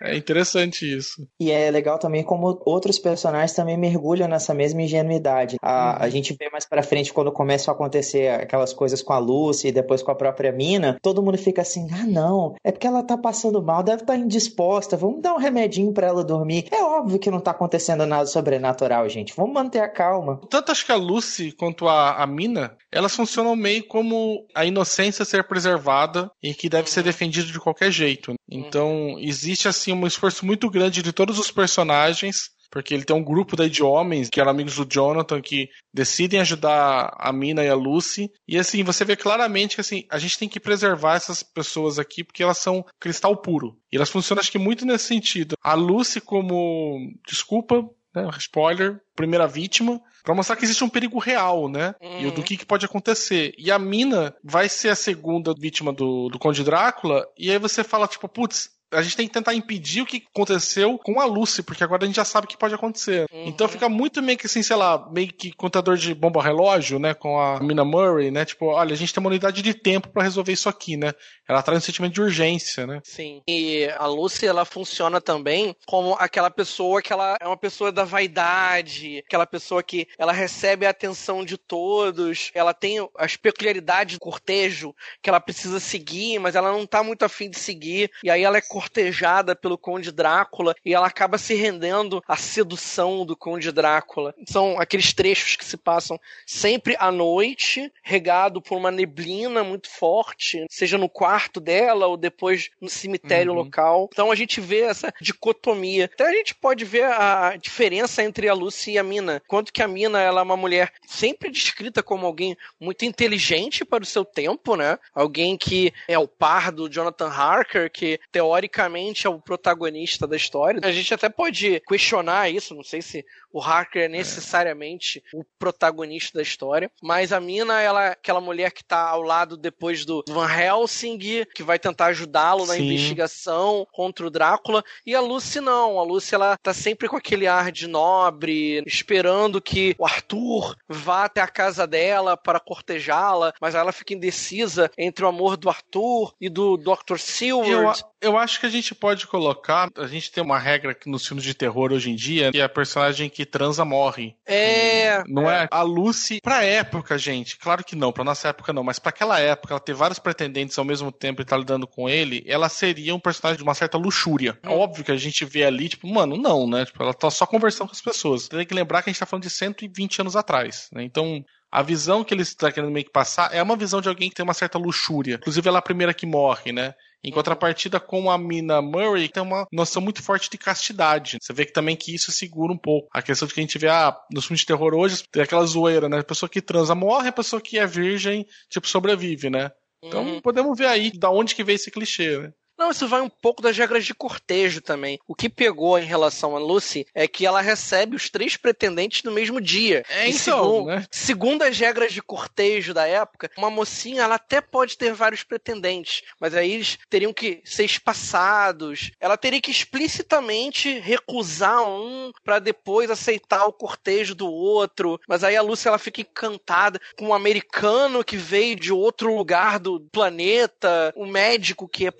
[0.01, 1.27] É interessante isso.
[1.41, 5.57] E é legal também como outros personagens também mergulham nessa mesma ingenuidade.
[5.61, 6.05] A, uhum.
[6.05, 9.69] a gente vê mais pra frente quando começam a acontecer aquelas coisas com a Lucy
[9.69, 13.03] e depois com a própria mina, todo mundo fica assim: ah, não, é porque ela
[13.03, 16.67] tá passando mal, deve estar tá indisposta, vamos dar um remedinho para ela dormir.
[16.71, 19.35] É óbvio que não tá acontecendo nada sobrenatural, gente.
[19.37, 20.41] Vamos manter a calma.
[20.49, 25.25] Tanto acho que a Lucy quanto a, a mina, elas funcionam meio como a inocência
[25.25, 27.07] ser preservada e que deve ser uhum.
[27.07, 28.35] defendida de qualquer jeito.
[28.51, 33.24] Então, existe assim um esforço muito grande de todos os personagens, porque ele tem um
[33.24, 37.68] grupo daí de homens que eram amigos do Jonathan que decidem ajudar a Mina e
[37.68, 38.31] a Lucy.
[38.46, 42.22] E assim, você vê claramente que assim, a gente tem que preservar essas pessoas aqui
[42.22, 43.79] porque elas são cristal puro.
[43.90, 45.57] E elas funcionam acho que muito nesse sentido.
[45.62, 51.68] A Lucy como, desculpa, né, spoiler, primeira vítima, para mostrar que existe um perigo real,
[51.68, 51.94] né?
[52.01, 52.29] Uhum.
[52.29, 53.55] E do que, que, pode acontecer.
[53.57, 57.83] E a mina vai ser a segunda vítima do, do Conde Drácula, e aí você
[57.83, 61.62] fala, tipo, putz, a gente tem que tentar impedir o que aconteceu com a Lucy,
[61.62, 63.27] porque agora a gente já sabe o que pode acontecer.
[63.33, 63.46] Uhum.
[63.46, 67.14] Então fica muito meio que assim, sei lá, meio que contador de bomba relógio, né,
[67.14, 68.44] com a Mina Murray, né?
[68.44, 71.12] Tipo, olha, a gente tem uma unidade de tempo para resolver isso aqui, né?
[71.48, 73.01] Ela traz um sentimento de urgência, né?
[73.05, 73.42] Sim.
[73.48, 78.05] E a Lucy, ela funciona também como aquela pessoa que ela é uma pessoa da
[78.05, 84.20] vaidade, aquela pessoa que ela recebe a atenção de todos, ela tem as peculiaridades do
[84.20, 88.42] cortejo que ela precisa seguir, mas ela não tá muito afim de seguir, e aí
[88.42, 93.73] ela é cortejada pelo Conde Drácula e ela acaba se rendendo à sedução do Conde
[93.73, 94.33] Drácula.
[94.47, 100.64] São aqueles trechos que se passam sempre à noite, regado por uma neblina muito forte,
[100.71, 103.59] seja no quarto dela ou depois no cemitério uhum.
[103.59, 104.09] local.
[104.12, 106.05] Então a gente vê essa dicotomia.
[106.05, 109.43] Até a gente pode ver a diferença entre a Lucy e a Mina.
[109.49, 114.05] Quanto que a Mina ela é uma mulher sempre descrita como alguém muito inteligente para
[114.05, 114.97] o seu tempo, né?
[115.12, 120.37] Alguém que é o par do Jonathan Harker, que teoricamente teoricamente é o protagonista da
[120.37, 120.81] história.
[120.85, 126.39] A gente até pode questionar isso, não sei se o Harker é necessariamente o protagonista
[126.39, 130.25] da história, mas a Mina, ela é aquela mulher que tá ao lado depois do
[130.29, 131.19] Van Helsing,
[131.55, 132.85] que vai tentar ajudá-lo na Sim.
[132.85, 137.47] investigação contra o Drácula, e a Lucy não, a Lucy ela tá sempre com aquele
[137.47, 143.75] ar de nobre, esperando que o Arthur vá até a casa dela para cortejá-la, mas
[143.75, 147.19] ela fica indecisa entre o amor do Arthur e do Dr.
[147.19, 148.03] Seward.
[148.21, 151.45] Eu, eu acho que a gente pode colocar, a gente tem uma regra nos filmes
[151.45, 154.35] de terror hoje em dia, que a personagem que transa morre.
[154.44, 155.22] É.
[155.29, 155.68] Não é?
[155.70, 159.38] A Lucy, pra época, gente, claro que não, pra nossa época não, mas pra aquela
[159.38, 163.14] época, ela ter vários pretendentes ao mesmo tempo e tá lidando com ele, ela seria
[163.14, 164.59] um personagem de uma certa luxúria.
[164.61, 166.85] É óbvio que a gente vê ali, tipo, mano, não, né?
[166.85, 168.48] Tipo, ela tá só conversando com as pessoas.
[168.48, 171.05] Tem que lembrar que a gente tá falando de 120 anos atrás, né?
[171.05, 174.31] Então, a visão que eles estão querendo meio que passar é uma visão de alguém
[174.31, 175.37] que tem uma certa luxúria.
[175.37, 176.92] Inclusive, ela é a primeira que morre, né?
[177.24, 181.38] Em contrapartida com a Mina Murray, tem uma noção muito forte de castidade.
[181.40, 183.09] Você vê que também que isso segura um pouco.
[183.12, 185.66] A questão de que a gente vê, ah, nos filmes de terror hoje, tem aquela
[185.66, 186.20] zoeira, né?
[186.20, 189.70] A pessoa que transa morre, a pessoa que é virgem, tipo, sobrevive, né?
[190.02, 190.40] Então uhum.
[190.40, 192.52] podemos ver aí da onde que veio esse clichê, né?
[192.79, 195.19] Não, isso vai um pouco das regras de cortejo também.
[195.27, 199.33] O que pegou em relação a Lucy é que ela recebe os três pretendentes no
[199.33, 200.05] mesmo dia.
[200.09, 201.05] É isso, então, né?
[201.11, 206.23] Segundo as regras de cortejo da época, uma mocinha ela até pode ter vários pretendentes,
[206.38, 209.11] mas aí eles teriam que ser espaçados.
[209.19, 215.21] Ela teria que explicitamente recusar um para depois aceitar o cortejo do outro.
[215.27, 219.81] Mas aí a Lucy ela fica encantada com um americano que veio de outro lugar
[219.81, 222.11] do planeta, um médico que é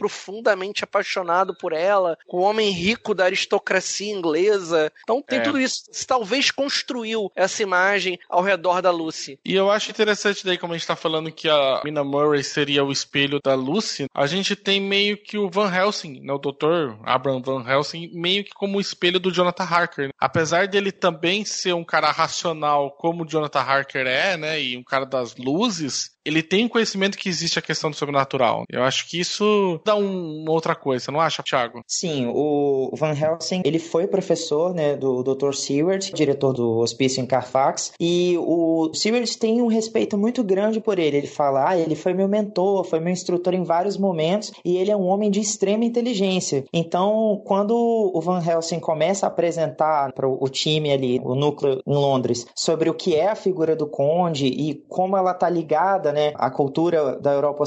[0.48, 4.90] profundamente apaixonado por ela, com um homem rico da aristocracia inglesa.
[5.02, 5.42] Então tem É.
[5.42, 5.84] tudo isso.
[6.06, 9.38] Talvez construiu essa imagem ao redor da Lucy.
[9.44, 12.84] E eu acho interessante daí, como a gente tá falando que a Mina Murray seria
[12.84, 16.96] o espelho da Lucy, a gente tem meio que o Van Helsing, né, o Dr.
[17.04, 20.06] Abraham Van Helsing, meio que como o espelho do Jonathan Harker.
[20.06, 20.12] né?
[20.18, 24.82] Apesar dele também ser um cara racional como o Jonathan Harker é, né, e um
[24.82, 28.64] cara das luzes, ele tem conhecimento que existe a questão do sobrenatural.
[28.71, 31.83] Eu acho que isso dá um- uma outra coisa, não acha, Thiago?
[31.87, 35.55] Sim, o Van Helsing, ele foi professor, né, do Dr.
[35.55, 40.99] Seward, diretor do hospício em Carfax, e o Seward tem um respeito muito grande por
[40.99, 41.17] ele.
[41.17, 44.91] Ele fala, ah, ele foi meu mentor, foi meu instrutor em vários momentos, e ele
[44.91, 46.64] é um homem de extrema inteligência.
[46.73, 51.95] Então, quando o Van Helsing começa a apresentar para o time ali, o núcleo em
[51.95, 56.17] Londres, sobre o que é a figura do conde e como ela tá ligada, né,
[56.35, 57.64] à cultura da Europa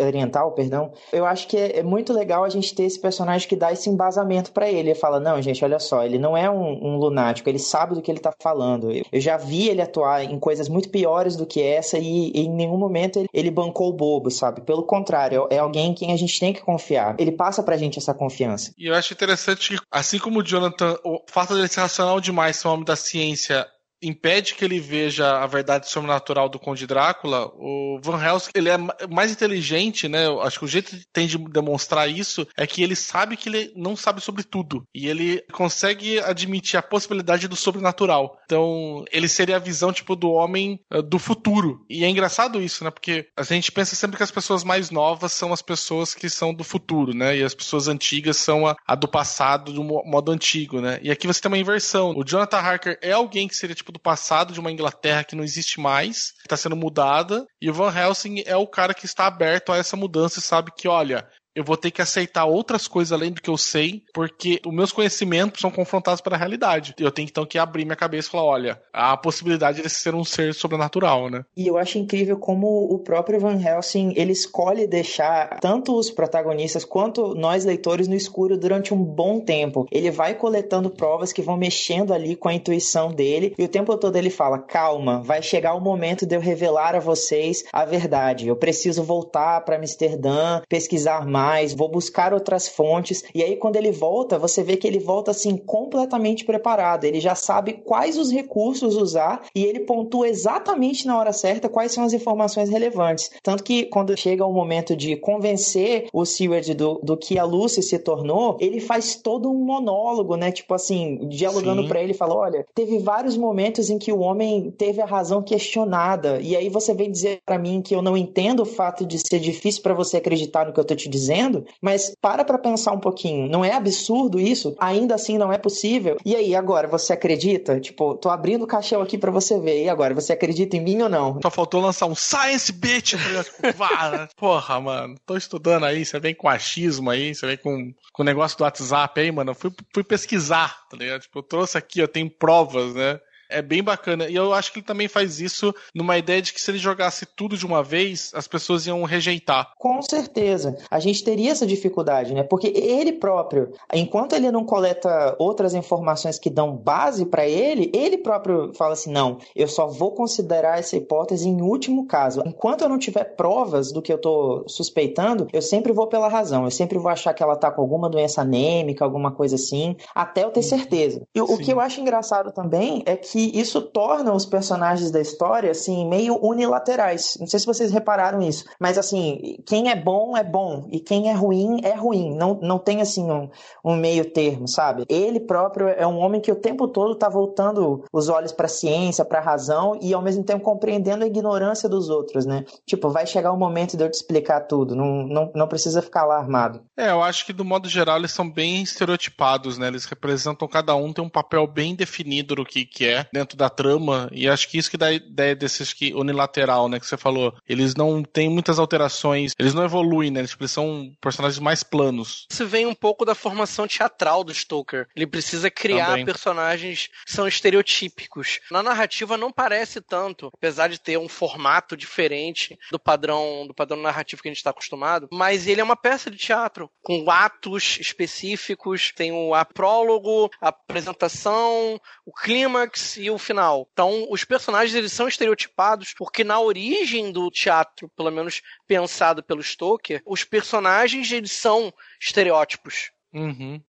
[0.00, 3.56] Oriental, perdão, eu acho que é, é muito legal a gente ter esse personagem que
[3.56, 4.90] dá esse embasamento pra ele.
[4.90, 8.02] Ele fala, não, gente, olha só, ele não é um, um lunático, ele sabe do
[8.02, 8.90] que ele tá falando.
[8.90, 12.40] Eu, eu já vi ele atuar em coisas muito piores do que essa e, e
[12.40, 14.60] em nenhum momento ele, ele bancou o bobo, sabe?
[14.60, 17.14] Pelo contrário, é, é alguém em quem a gente tem que confiar.
[17.18, 18.72] Ele passa pra gente essa confiança.
[18.76, 22.56] E eu acho interessante que, assim como o Jonathan, o fato dele ser racional demais,
[22.56, 23.66] ser um homem da ciência,
[24.02, 28.76] impede que ele veja a verdade sobrenatural do Conde Drácula, o Van Helsing, ele é
[28.76, 30.26] ma- mais inteligente, né?
[30.26, 33.48] Eu acho que o jeito que tem de demonstrar isso é que ele sabe que
[33.48, 34.82] ele não sabe sobre tudo.
[34.94, 38.38] E ele consegue admitir a possibilidade do sobrenatural.
[38.44, 41.84] Então, ele seria a visão, tipo, do homem eh, do futuro.
[41.88, 42.90] E é engraçado isso, né?
[42.90, 46.52] Porque a gente pensa sempre que as pessoas mais novas são as pessoas que são
[46.54, 47.36] do futuro, né?
[47.36, 50.98] E as pessoas antigas são a, a do passado, do mo- modo antigo, né?
[51.02, 52.12] E aqui você tem uma inversão.
[52.16, 55.44] O Jonathan Harker é alguém que seria, tipo, do passado, de uma Inglaterra que não
[55.44, 57.46] existe mais, está sendo mudada.
[57.60, 60.72] E o Van Helsing é o cara que está aberto a essa mudança e sabe
[60.76, 64.60] que, olha, eu vou ter que aceitar outras coisas além do que eu sei, porque
[64.66, 66.94] os meus conhecimentos são confrontados pela realidade.
[66.98, 70.14] Eu tenho então que abrir minha cabeça e falar, olha, há a possibilidade de ser
[70.14, 71.44] um ser sobrenatural, né?
[71.56, 76.84] E eu acho incrível como o próprio Van Helsing ele escolhe deixar tanto os protagonistas
[76.84, 79.86] quanto nós leitores no escuro durante um bom tempo.
[79.90, 83.96] Ele vai coletando provas que vão mexendo ali com a intuição dele e o tempo
[83.96, 88.48] todo ele fala: calma, vai chegar o momento de eu revelar a vocês a verdade.
[88.48, 91.41] Eu preciso voltar para Amsterdã, pesquisar mais,
[91.74, 93.24] vou buscar outras fontes.
[93.34, 97.04] E aí quando ele volta, você vê que ele volta assim completamente preparado.
[97.04, 101.92] Ele já sabe quais os recursos usar e ele pontua exatamente na hora certa quais
[101.92, 103.30] são as informações relevantes.
[103.42, 107.82] Tanto que quando chega o momento de convencer o Seward do, do que a Lucy
[107.82, 110.50] se tornou, ele faz todo um monólogo, né?
[110.50, 115.00] Tipo assim, dialogando pra ele, fala: olha, teve vários momentos em que o homem teve
[115.00, 116.40] a razão questionada.
[116.40, 119.40] E aí você vem dizer pra mim que eu não entendo o fato de ser
[119.40, 121.31] difícil pra você acreditar no que eu tô te dizendo,
[121.80, 123.48] mas para pra pensar um pouquinho.
[123.48, 124.74] Não é absurdo isso?
[124.78, 126.16] Ainda assim não é possível?
[126.24, 127.80] E aí, agora, você acredita?
[127.80, 129.84] Tipo, tô abrindo o caixão aqui pra você ver.
[129.84, 131.40] E agora, você acredita em mim ou não?
[131.42, 133.14] Só faltou lançar um Science Bitch.
[133.14, 133.44] ligado?
[133.44, 133.62] Tipo,
[134.16, 134.28] né?
[134.36, 135.14] Porra, mano.
[135.26, 138.64] Tô estudando aí, você vem com achismo aí, você vem com, com o negócio do
[138.64, 139.50] WhatsApp aí, mano.
[139.50, 141.22] Eu fui, fui pesquisar, tá ligado?
[141.22, 143.18] Tipo, eu trouxe aqui, eu tenho provas, né?
[143.52, 144.28] É bem bacana.
[144.28, 147.26] E eu acho que ele também faz isso numa ideia de que se ele jogasse
[147.26, 149.72] tudo de uma vez, as pessoas iam rejeitar.
[149.78, 150.76] Com certeza.
[150.90, 152.42] A gente teria essa dificuldade, né?
[152.42, 158.18] Porque ele próprio, enquanto ele não coleta outras informações que dão base para ele, ele
[158.18, 162.42] próprio fala assim: não, eu só vou considerar essa hipótese em último caso.
[162.46, 166.64] Enquanto eu não tiver provas do que eu tô suspeitando, eu sempre vou pela razão.
[166.64, 170.44] Eu sempre vou achar que ela tá com alguma doença anêmica, alguma coisa assim, até
[170.44, 171.22] eu ter certeza.
[171.34, 175.70] E o- que eu acho engraçado também é que isso torna os personagens da história,
[175.70, 177.36] assim, meio unilaterais.
[177.40, 181.30] Não sei se vocês repararam isso, mas assim, quem é bom é bom e quem
[181.30, 182.34] é ruim é ruim.
[182.34, 183.48] Não, não tem, assim, um,
[183.84, 185.04] um meio termo, sabe?
[185.08, 189.24] Ele próprio é um homem que o tempo todo tá voltando os olhos pra ciência,
[189.24, 192.64] pra razão e ao mesmo tempo compreendendo a ignorância dos outros, né?
[192.86, 194.94] Tipo, vai chegar o momento de eu te explicar tudo.
[194.94, 196.82] Não, não, não precisa ficar alarmado.
[196.96, 199.88] É, eu acho que do modo geral eles são bem estereotipados, né?
[199.88, 203.21] Eles representam cada um, tem um papel bem definido do que, que é.
[203.22, 206.88] É dentro da trama, e acho que isso que dá a ideia desses que unilateral,
[206.88, 207.54] né, que você falou.
[207.68, 212.46] Eles não têm muitas alterações, eles não evoluem, né, tipo, eles são personagens mais planos.
[212.50, 215.08] Isso vem um pouco da formação teatral do Stoker.
[215.14, 216.24] Ele precisa criar Também.
[216.24, 218.60] personagens que são estereotípicos.
[218.70, 224.00] Na narrativa não parece tanto, apesar de ter um formato diferente do padrão do padrão
[224.00, 227.98] narrativo que a gente está acostumado, mas ele é uma peça de teatro com atos
[228.00, 233.88] específicos, tem o a prólogo, a apresentação, o clímax e o final.
[233.92, 239.62] Então, os personagens eles são estereotipados porque na origem do teatro, pelo menos pensado pelo
[239.62, 243.10] Stoker, os personagens eles são estereótipos.
[243.32, 243.80] Uhum.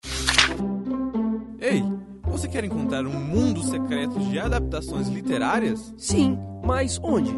[1.59, 1.81] Ei,
[2.23, 5.93] você quer encontrar um mundo secreto de adaptações literárias?
[5.97, 7.31] Sim, mas onde?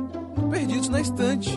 [0.49, 1.49] Perdidos na estante.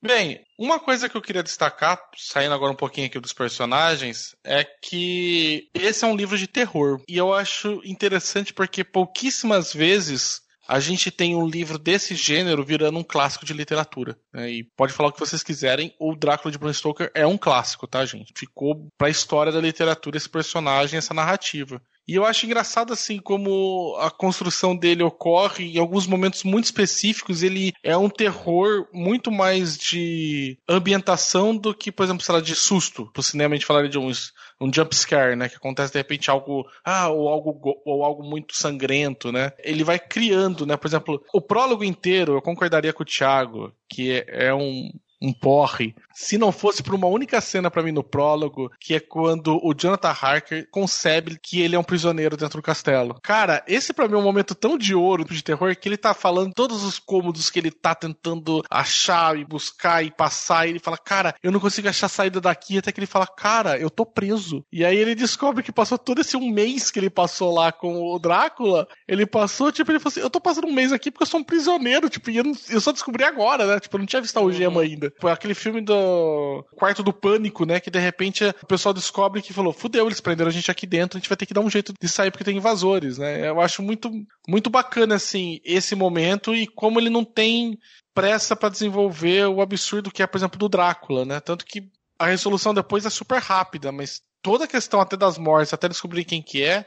[0.00, 4.64] Bem, uma coisa que eu queria destacar, saindo agora um pouquinho aqui dos personagens, é
[4.64, 7.02] que esse é um livro de terror.
[7.08, 12.98] E eu acho interessante porque pouquíssimas vezes a gente tem um livro desse gênero virando
[12.98, 14.16] um clássico de literatura.
[14.32, 14.50] Né?
[14.50, 17.86] E pode falar o que vocês quiserem, o Drácula de Bram Stoker é um clássico,
[17.86, 18.34] tá, gente?
[18.36, 21.82] Ficou pra história da literatura esse personagem, essa narrativa.
[22.08, 27.42] E eu acho engraçado assim como a construção dele ocorre em alguns momentos muito específicos.
[27.42, 32.54] Ele é um terror muito mais de ambientação do que, por exemplo, sei lá, de
[32.54, 33.10] susto.
[33.12, 35.48] Pro cinema a gente falaria de uns um jump scare, né?
[35.48, 39.52] Que acontece de repente algo, ah, ou algo, ou algo muito sangrento, né?
[39.58, 40.76] Ele vai criando, né?
[40.76, 44.90] Por exemplo, o prólogo inteiro, eu concordaria com o Thiago, que é, é um,
[45.20, 45.94] um porre.
[46.14, 49.74] Se não fosse por uma única cena para mim no prólogo, que é quando o
[49.74, 53.18] Jonathan Harker concebe que ele é um prisioneiro dentro do castelo.
[53.22, 56.14] Cara, esse para mim é um momento tão de ouro de terror que ele tá
[56.14, 60.66] falando todos os cômodos que ele tá tentando achar e buscar e passar.
[60.66, 62.78] E ele fala, cara, eu não consigo achar saída daqui.
[62.78, 64.64] Até que ele fala, cara, eu tô preso.
[64.72, 68.02] E aí ele descobre que passou todo esse um mês que ele passou lá com
[68.02, 68.88] o Drácula.
[69.06, 71.40] Ele passou, tipo, ele falou assim: eu tô passando um mês aqui porque eu sou
[71.40, 72.08] um prisioneiro.
[72.08, 73.80] Tipo, e eu, não, eu só descobri agora, né?
[73.80, 75.07] Tipo, eu não tinha visto a algema ainda.
[75.20, 77.80] Foi aquele filme do Quarto do Pânico, né?
[77.80, 81.16] Que de repente o pessoal descobre que falou: fudeu, eles prenderam a gente aqui dentro,
[81.16, 83.48] a gente vai ter que dar um jeito de sair porque tem invasores, né?
[83.48, 84.10] Eu acho muito,
[84.48, 87.78] muito bacana, assim, esse momento e como ele não tem
[88.14, 91.40] pressa para desenvolver o absurdo que é, por exemplo, do Drácula, né?
[91.40, 91.82] Tanto que
[92.18, 96.24] a resolução depois é super rápida, mas toda a questão até das mortes, até descobrir
[96.24, 96.84] quem que é,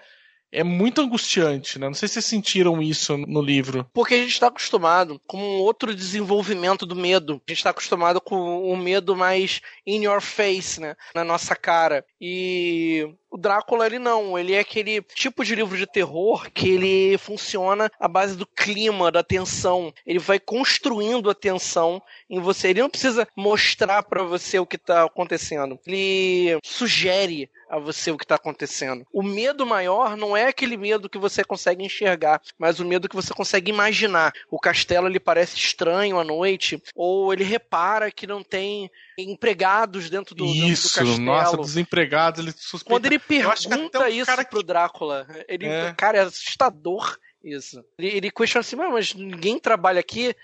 [0.51, 1.87] é muito angustiante, né?
[1.87, 3.89] Não sei se vocês sentiram isso no livro.
[3.93, 7.41] Porque a gente está acostumado com um outro desenvolvimento do medo.
[7.47, 10.95] A gente está acostumado com um medo mais in your face, né?
[11.15, 12.05] Na nossa cara.
[12.19, 14.37] E o Drácula, ele não.
[14.37, 19.09] Ele é aquele tipo de livro de terror que ele funciona à base do clima,
[19.09, 19.93] da tensão.
[20.05, 22.67] Ele vai construindo a tensão em você.
[22.67, 25.79] Ele não precisa mostrar para você o que tá acontecendo.
[25.87, 29.05] Ele sugere a você o que está acontecendo.
[29.13, 33.15] O medo maior não é aquele medo que você consegue enxergar, mas o medo que
[33.15, 34.33] você consegue imaginar.
[34.49, 40.35] O castelo ele parece estranho à noite, ou ele repara que não tem empregados dentro
[40.35, 41.21] do, isso, dentro do castelo.
[41.21, 42.89] Nossa, desempregados, ele suspeita.
[42.89, 45.93] Quando ele pergunta isso cara pro Drácula, ele, é.
[45.93, 47.83] cara, é assustador isso.
[47.97, 50.35] Ele, ele questiona assim, mas ninguém trabalha aqui?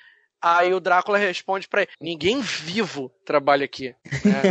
[0.41, 3.95] Aí o Drácula responde para ele: ninguém vivo trabalha aqui.
[4.23, 4.41] Né?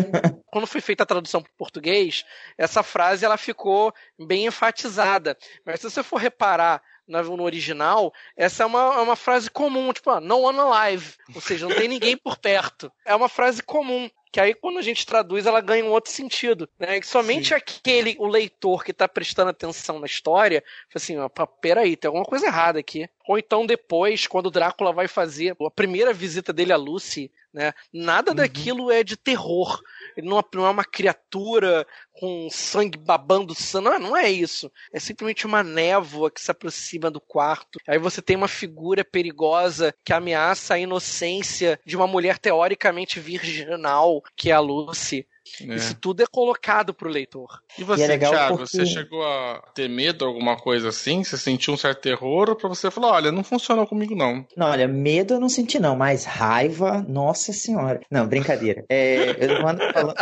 [0.51, 2.25] Quando foi feita a tradução para português,
[2.57, 5.37] essa frase ela ficou bem enfatizada.
[5.65, 10.11] Mas se você for reparar no original, essa é uma, é uma frase comum, tipo,
[10.11, 12.91] ah, no one alive, ou seja, não tem ninguém por perto.
[13.05, 16.69] É uma frase comum que aí quando a gente traduz ela ganha um outro sentido,
[16.79, 17.01] né?
[17.01, 17.55] Que somente Sim.
[17.55, 20.63] aquele, o leitor que está prestando atenção na história,
[20.95, 23.09] assim, ó, peraí, tem alguma coisa errada aqui.
[23.29, 27.73] Ou então depois, quando o Drácula vai fazer a primeira visita dele a Lucy, né?
[27.91, 28.37] Nada uhum.
[28.37, 29.81] daquilo é de terror.
[30.15, 33.89] Ele não, é uma criatura com sangue babando sangue.
[33.89, 34.71] Não, não é isso.
[34.93, 37.81] É simplesmente uma névoa que se aproxima do quarto.
[37.89, 44.23] Aí você tem uma figura perigosa que ameaça a inocência de uma mulher teoricamente virginal,
[44.37, 45.27] que é a Lucy.
[45.61, 45.75] É.
[45.75, 47.61] Isso tudo é colocado pro leitor.
[47.79, 48.77] E você, e é Thiago, porque...
[48.77, 51.23] você chegou a ter medo, alguma coisa assim?
[51.23, 52.51] Você sentiu um certo terror?
[52.51, 54.47] Ou pra você falar, olha, não funcionou comigo não?
[54.57, 58.01] Não, olha, medo eu não senti não, mas raiva, nossa senhora.
[58.11, 58.85] Não, brincadeira.
[58.89, 60.17] É, eu mando falando,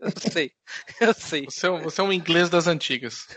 [0.00, 0.52] eu sei.
[1.00, 1.44] Eu sei.
[1.44, 3.28] Você, é você é um inglês das antigas.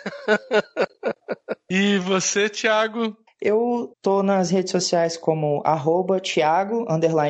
[1.70, 3.16] e você, Thiago?
[3.42, 6.86] Eu tô nas redes sociais como arroba Thiago,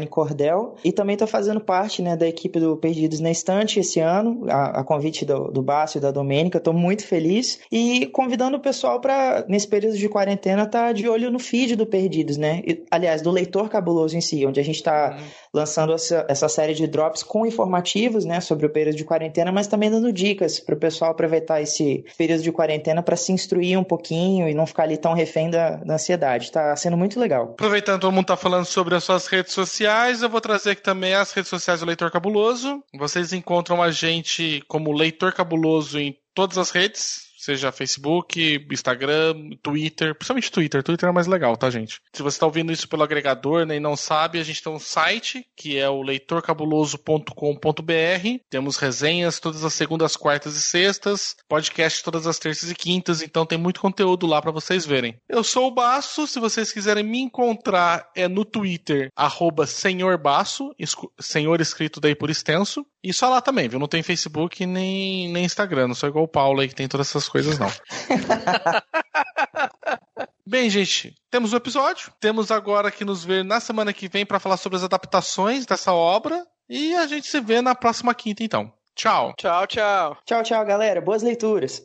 [0.09, 4.45] Cordel, e também tô fazendo parte né, da equipe do Perdidos na Estante esse ano,
[4.49, 8.61] a, a convite do, do Bácio e da Domênica, tô muito feliz, e convidando o
[8.61, 12.61] pessoal para nesse período de quarentena, tá de olho no feed do Perdidos, né?
[12.65, 15.25] E, aliás, do Leitor Cabuloso em si, onde a gente tá uhum.
[15.53, 19.67] lançando essa, essa série de drops com informativos, né, sobre o período de quarentena, mas
[19.67, 23.83] também dando dicas para o pessoal aproveitar esse período de quarentena para se instruir um
[23.83, 26.51] pouquinho e não ficar ali tão refém da, da ansiedade.
[26.51, 27.51] Tá sendo muito legal.
[27.51, 31.13] Aproveitando todo mundo tá falando sobre as suas redes sociais, eu vou trazer aqui também
[31.13, 32.81] as redes sociais do Leitor Cabuloso.
[32.95, 40.13] Vocês encontram a gente como Leitor Cabuloso em todas as redes seja Facebook, Instagram, Twitter,
[40.13, 40.83] principalmente Twitter.
[40.83, 42.01] Twitter é mais legal, tá, gente?
[42.11, 44.79] Se você está ouvindo isso pelo agregador né, e não sabe, a gente tem um
[44.79, 48.39] site que é o leitorcabuloso.com.br.
[48.49, 53.45] Temos resenhas todas as segundas, quartas e sextas, podcast todas as terças e quintas, então
[53.45, 55.15] tem muito conteúdo lá para vocês verem.
[55.29, 60.75] Eu sou o Baço, se vocês quiserem me encontrar é no Twitter, arroba Senhor Baço,
[61.19, 62.85] senhor escrito daí por extenso.
[63.03, 63.79] E só lá também, viu?
[63.79, 67.07] Não tem Facebook nem, nem Instagram, não sou igual o Paulo aí que tem todas
[67.07, 67.67] essas coisas coisas, não.
[70.45, 72.11] Bem, gente, temos o um episódio.
[72.19, 75.93] Temos agora que nos ver na semana que vem para falar sobre as adaptações dessa
[75.93, 76.45] obra.
[76.69, 78.71] E a gente se vê na próxima quinta, então.
[78.95, 79.33] Tchau.
[79.37, 80.17] Tchau, tchau.
[80.25, 81.01] Tchau, tchau, galera.
[81.01, 81.83] Boas leituras.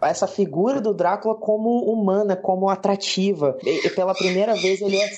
[0.00, 3.58] Essa figura do Drácula como humana, como atrativa.
[3.62, 5.10] E, pela primeira vez ele é.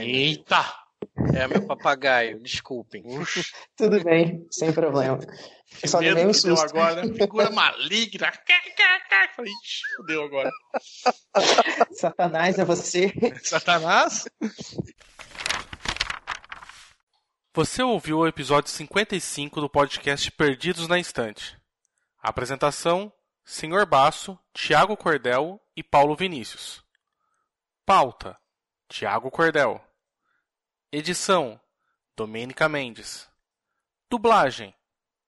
[0.00, 0.85] Eita!
[1.36, 3.04] É meu papagaio, desculpem.
[3.76, 5.18] Tudo bem, sem problema.
[5.80, 7.02] Que Só medo um deu agora.
[7.12, 8.32] Figura maligna.
[9.34, 9.52] Falei,
[9.96, 10.50] fudeu agora.
[11.92, 13.12] Satanás é você.
[13.42, 14.26] Satanás?
[17.52, 21.58] Você ouviu o episódio 55 do podcast Perdidos na Instante.
[22.22, 23.12] A apresentação:
[23.44, 23.84] Sr.
[23.86, 26.82] Basso, Tiago Cordel e Paulo Vinícius.
[27.84, 28.38] Pauta:
[28.88, 29.85] Tiago Cordel.
[30.98, 31.60] Edição:
[32.16, 33.28] Domênica Mendes.
[34.08, 34.74] Dublagem: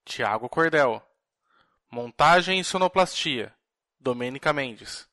[0.03, 1.03] Tiago Cordel.
[1.91, 3.55] Montagem e sonoplastia:
[4.01, 5.07] Domênica Mendes.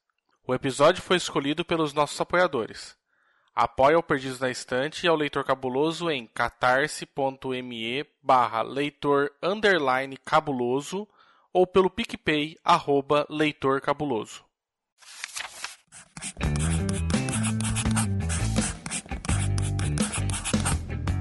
[0.47, 2.95] O episódio foi escolhido pelos nossos apoiadores.
[3.53, 11.05] Apoie ao Perdidos na Estante e ao Leitor Cabuloso em catarse.me barra leitor underline cabuloso
[11.51, 14.45] ou pelo PicPay arroba leitor cabuloso.